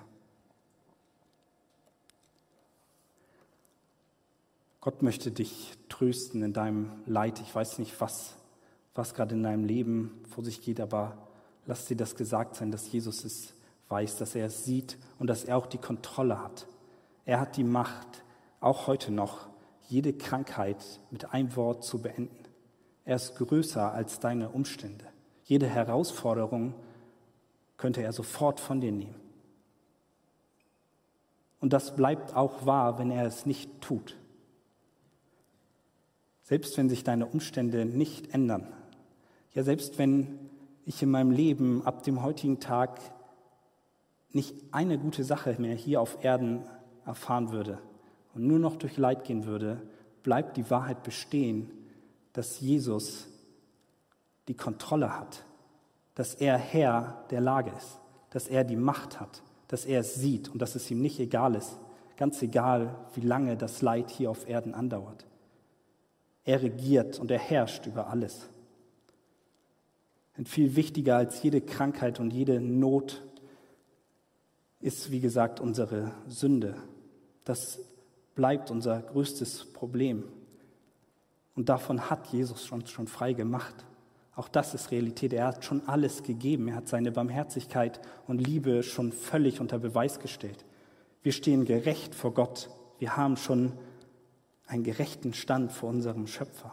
[4.80, 7.40] Gott möchte dich trösten in deinem Leid.
[7.40, 8.34] Ich weiß nicht, was,
[8.94, 11.16] was gerade in deinem Leben vor sich geht, aber
[11.66, 13.54] lass dir das gesagt sein, dass Jesus es
[13.88, 16.66] weiß, dass er es sieht und dass er auch die Kontrolle hat.
[17.24, 18.24] Er hat die Macht,
[18.60, 19.51] auch heute noch,
[19.92, 22.44] jede Krankheit mit einem Wort zu beenden.
[23.04, 25.04] Er ist größer als deine Umstände.
[25.44, 26.74] Jede Herausforderung
[27.76, 29.20] könnte er sofort von dir nehmen.
[31.60, 34.16] Und das bleibt auch wahr, wenn er es nicht tut.
[36.42, 38.72] Selbst wenn sich deine Umstände nicht ändern.
[39.52, 40.38] Ja, selbst wenn
[40.86, 42.98] ich in meinem Leben ab dem heutigen Tag
[44.30, 46.64] nicht eine gute Sache mehr hier auf Erden
[47.04, 47.78] erfahren würde
[48.34, 49.82] und nur noch durch Leid gehen würde,
[50.22, 51.70] bleibt die Wahrheit bestehen,
[52.32, 53.28] dass Jesus
[54.48, 55.44] die Kontrolle hat,
[56.14, 57.98] dass er Herr der Lage ist,
[58.30, 61.54] dass er die Macht hat, dass er es sieht und dass es ihm nicht egal
[61.54, 61.78] ist,
[62.16, 65.26] ganz egal, wie lange das Leid hier auf Erden andauert.
[66.44, 68.48] Er regiert und er herrscht über alles.
[70.36, 73.22] Und viel wichtiger als jede Krankheit und jede Not
[74.80, 76.74] ist, wie gesagt, unsere Sünde.
[77.44, 77.78] Das
[78.34, 80.24] bleibt unser größtes Problem.
[81.54, 83.74] Und davon hat Jesus uns schon frei gemacht.
[84.34, 85.32] Auch das ist Realität.
[85.32, 86.68] Er hat schon alles gegeben.
[86.68, 90.64] Er hat seine Barmherzigkeit und Liebe schon völlig unter Beweis gestellt.
[91.22, 92.70] Wir stehen gerecht vor Gott.
[92.98, 93.72] Wir haben schon
[94.66, 96.72] einen gerechten Stand vor unserem Schöpfer.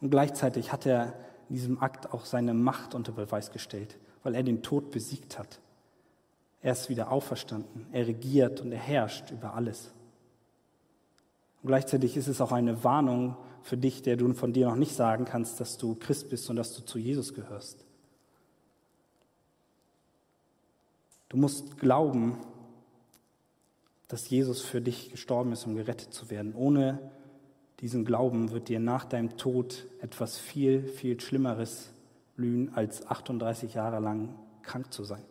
[0.00, 1.14] Und gleichzeitig hat er
[1.48, 5.60] in diesem Akt auch seine Macht unter Beweis gestellt, weil er den Tod besiegt hat.
[6.62, 7.86] Er ist wieder auferstanden.
[7.92, 9.90] Er regiert und er herrscht über alles.
[11.62, 14.94] Und gleichzeitig ist es auch eine Warnung für dich, der du von dir noch nicht
[14.94, 17.84] sagen kannst, dass du Christ bist und dass du zu Jesus gehörst.
[21.28, 22.38] Du musst glauben,
[24.06, 26.54] dass Jesus für dich gestorben ist, um gerettet zu werden.
[26.54, 27.10] Ohne
[27.80, 31.90] diesen Glauben wird dir nach deinem Tod etwas viel, viel Schlimmeres
[32.36, 35.24] blühen, als 38 Jahre lang krank zu sein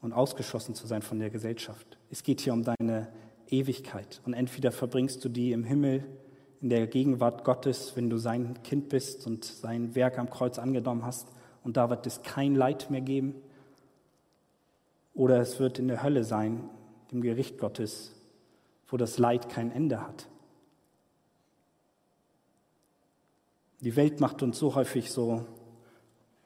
[0.00, 1.98] und ausgeschlossen zu sein von der Gesellschaft.
[2.10, 3.08] Es geht hier um deine
[3.48, 4.20] Ewigkeit.
[4.24, 6.04] Und entweder verbringst du die im Himmel
[6.60, 11.04] in der Gegenwart Gottes, wenn du sein Kind bist und sein Werk am Kreuz angenommen
[11.04, 11.28] hast,
[11.64, 13.34] und da wird es kein Leid mehr geben,
[15.14, 16.70] oder es wird in der Hölle sein,
[17.10, 18.14] dem Gericht Gottes,
[18.86, 20.28] wo das Leid kein Ende hat.
[23.80, 25.44] Die Welt macht uns so häufig so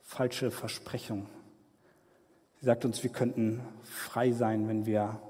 [0.03, 1.27] falsche Versprechungen.
[2.63, 5.21] Sie sagt uns, wir könnten frei sein, wenn wir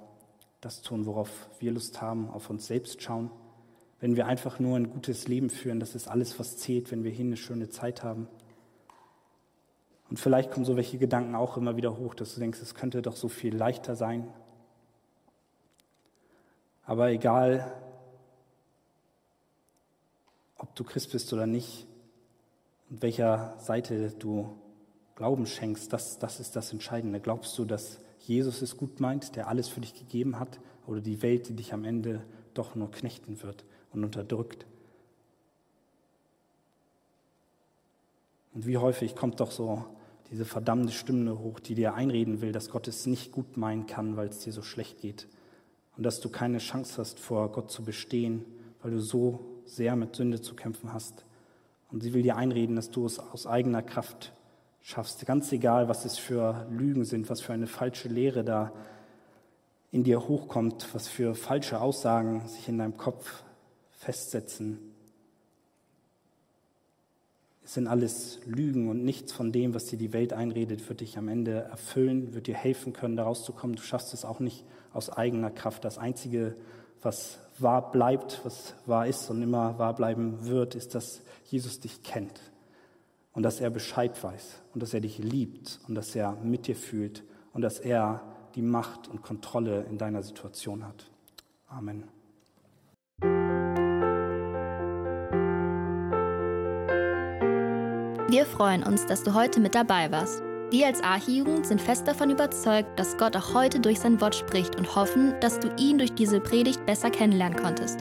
[0.60, 1.30] das tun, worauf
[1.60, 3.30] wir Lust haben, auf uns selbst schauen.
[4.00, 7.10] Wenn wir einfach nur ein gutes Leben führen, das ist alles, was zählt, wenn wir
[7.10, 8.28] hier eine schöne Zeit haben.
[10.10, 13.00] Und vielleicht kommen so welche Gedanken auch immer wieder hoch, dass du denkst, es könnte
[13.00, 14.28] doch so viel leichter sein.
[16.84, 17.72] Aber egal,
[20.58, 21.86] ob du Christ bist oder nicht
[22.90, 24.54] und welcher Seite du
[25.22, 27.20] Glauben schenkst, das, das ist das Entscheidende.
[27.20, 31.22] Glaubst du, dass Jesus es gut meint, der alles für dich gegeben hat, oder die
[31.22, 34.66] Welt, die dich am Ende doch nur knechten wird und unterdrückt?
[38.52, 39.84] Und wie häufig kommt doch so
[40.32, 44.16] diese verdammte Stimme hoch, die dir einreden will, dass Gott es nicht gut meinen kann,
[44.16, 45.28] weil es dir so schlecht geht
[45.96, 48.44] und dass du keine Chance hast, vor Gott zu bestehen,
[48.82, 51.24] weil du so sehr mit Sünde zu kämpfen hast.
[51.92, 54.32] Und sie will dir einreden, dass du es aus eigener Kraft
[54.82, 55.24] schaffst.
[55.26, 58.72] Ganz egal, was es für Lügen sind, was für eine falsche Lehre da
[59.90, 63.44] in dir hochkommt, was für falsche Aussagen sich in deinem Kopf
[63.90, 64.78] festsetzen.
[67.64, 71.16] Es sind alles Lügen und nichts von dem, was dir die Welt einredet, wird dich
[71.16, 73.76] am Ende erfüllen, wird dir helfen können, da rauszukommen.
[73.76, 75.84] Du schaffst es auch nicht aus eigener Kraft.
[75.84, 76.56] Das Einzige,
[77.02, 82.02] was wahr bleibt, was wahr ist und immer wahr bleiben wird, ist, dass Jesus dich
[82.02, 82.40] kennt
[83.32, 86.76] und dass er Bescheid weiß und dass er dich liebt und dass er mit dir
[86.76, 87.22] fühlt
[87.52, 88.22] und dass er
[88.54, 91.10] die Macht und Kontrolle in deiner Situation hat.
[91.68, 92.04] Amen.
[98.28, 100.42] Wir freuen uns, dass du heute mit dabei warst.
[100.70, 104.76] Wir als Archijugend sind fest davon überzeugt, dass Gott auch heute durch sein Wort spricht
[104.76, 108.00] und hoffen, dass du ihn durch diese Predigt besser kennenlernen konntest.